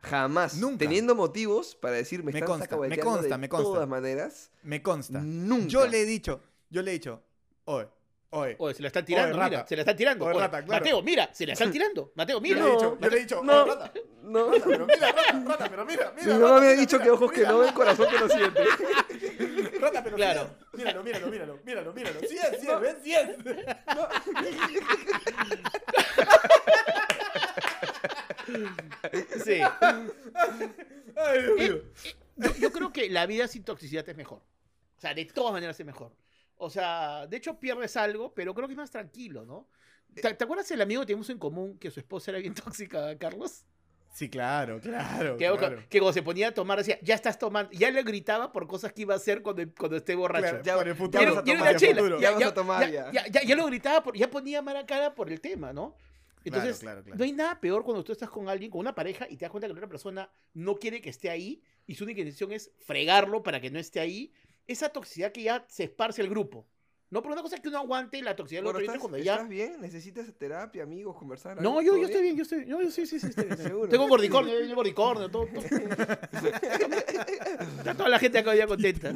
[0.02, 0.56] Jamás.
[0.58, 0.80] Nunca.
[0.80, 3.64] Teniendo motivos para decir me, Me están consta, me consta, de me consta.
[3.74, 4.52] todas maneras.
[4.62, 5.20] Me consta.
[5.22, 5.68] Nunca.
[5.68, 7.24] Yo le he dicho, yo le he dicho,
[7.64, 7.88] oye,
[8.36, 8.55] oye.
[8.59, 10.25] Oye, se la están tirando, Oye, mira, se la están tirando.
[10.25, 10.83] Oye, rata, claro.
[10.83, 12.11] Mateo, mira, se la están tirando.
[12.15, 12.55] Mateo, Yo mira.
[12.63, 13.65] le he dicho, yo yo- le he dicho, no.
[13.65, 14.51] rata, No.
[14.51, 16.33] rata, pero mira, rata, rata, pero mira, Mi mira.
[16.36, 18.19] mamá rata, me ha mira, dicho mira, que ojos que mira, no ven, corazón que
[18.19, 18.63] no siente.
[19.79, 20.49] Rata, pero Claro.
[20.73, 22.19] Míralo, míralo, míralo, míralo, míralo.
[22.21, 22.95] Sí es, sí es, ¿ves?
[23.03, 23.29] Sí es.
[29.43, 29.61] Sí.
[31.15, 31.75] Ay, Dios Eh, mío.
[32.03, 34.39] eh, yo, yo creo que la vida sin toxicidad es mejor.
[34.39, 36.11] O sea, de todas maneras es mejor.
[36.58, 39.68] O sea, de hecho pierdes algo, pero creo que es más tranquilo, ¿no?
[40.14, 43.18] ¿Te, te acuerdas el amigo que teníamos en común que su esposa era bien tóxica,
[43.18, 43.66] Carlos?
[44.14, 45.36] Sí, claro, claro.
[45.36, 45.84] Que, claro.
[45.89, 48.93] que cuando se ponía a tomar decía, ya estás tomando, ya le gritaba por cosas
[48.93, 50.62] que iba a hacer cuando, cuando esté borracho.
[50.62, 51.22] Claro, Ya- por el ya futuro.
[51.22, 52.20] Ya, vamos no- a ya tomar, era ya chela, futuro.
[52.22, 53.12] Ya vamos a tomar, ya.
[53.12, 55.97] Ya, ya- ya lo gritaba, por- ya ponía mala cara por el tema, ¿no?
[56.45, 57.18] Entonces, claro, claro.
[57.18, 59.51] no hay nada peor cuando tú estás con alguien, con una pareja, y te das
[59.51, 62.72] cuenta que la otra persona no quiere que esté ahí, y su única intención es
[62.86, 64.32] fregarlo para que no esté ahí.
[64.68, 66.68] Esa toxicidad que ya se esparce el grupo.
[67.11, 69.36] No, pero una cosa es que uno aguante la toxicidad del otro ¿estás, cuando ya...
[69.36, 69.80] ¿Estás bien?
[69.80, 71.61] ¿Necesitas terapia, amigos, conversar?
[71.61, 73.57] No, yo, ¿Todo yo estoy bien, yo estoy no, yo sí, sí, sí, estoy bien.
[73.57, 73.89] Seguro.
[73.89, 75.63] Tengo gordicornio, yo tengo gordicornio, todo, todo.
[77.78, 79.16] Está toda la gente acá ya contenta.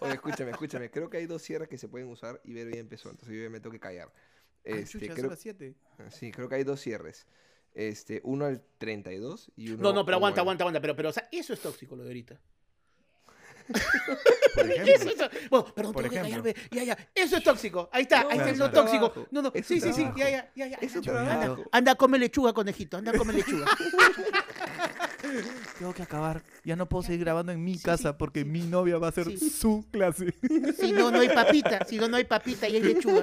[0.00, 0.90] Oye, escúchame, escúchame.
[0.90, 3.10] Creo que hay dos cierres que se pueden usar y ver ya empezó.
[3.10, 4.12] Entonces yo me tengo que callar.
[4.14, 4.20] Ah,
[4.64, 5.74] Este, chucha, creo, las siete.
[6.10, 7.26] sí, creo que hay dos cierres.
[7.74, 10.80] Este, uno al 32 y uno No, no, pero aguanta, aguanta, aguanta.
[10.80, 12.40] Pero, pero, o sea, eso es tóxico lo de ahorita.
[14.54, 15.28] Por ¿Qué es eso?
[15.50, 16.42] Bueno, perdón, Por tengo que ejemplo.
[16.42, 16.54] callarme.
[16.70, 16.98] Ya, ya.
[17.14, 17.88] Eso es tóxico.
[17.92, 19.10] Ahí está, No, ahí está es lo tóxico.
[19.10, 19.28] trabajo.
[19.30, 19.50] No, no.
[19.54, 20.06] Es Sí, sí, sí.
[20.16, 20.78] Ya, ya, ya, ya.
[20.80, 20.96] Es.
[20.96, 22.98] Anda, anda, come lechuga, conejito.
[22.98, 23.66] Anda, come lechuga.
[25.78, 26.42] Tengo que acabar.
[26.64, 29.84] Ya no puedo seguir grabando en mi casa porque mi novia va a hacer su
[29.90, 30.34] clase.
[30.78, 31.84] Si no, no hay papita.
[31.86, 33.22] Si no, no hay papita y hay lechuga.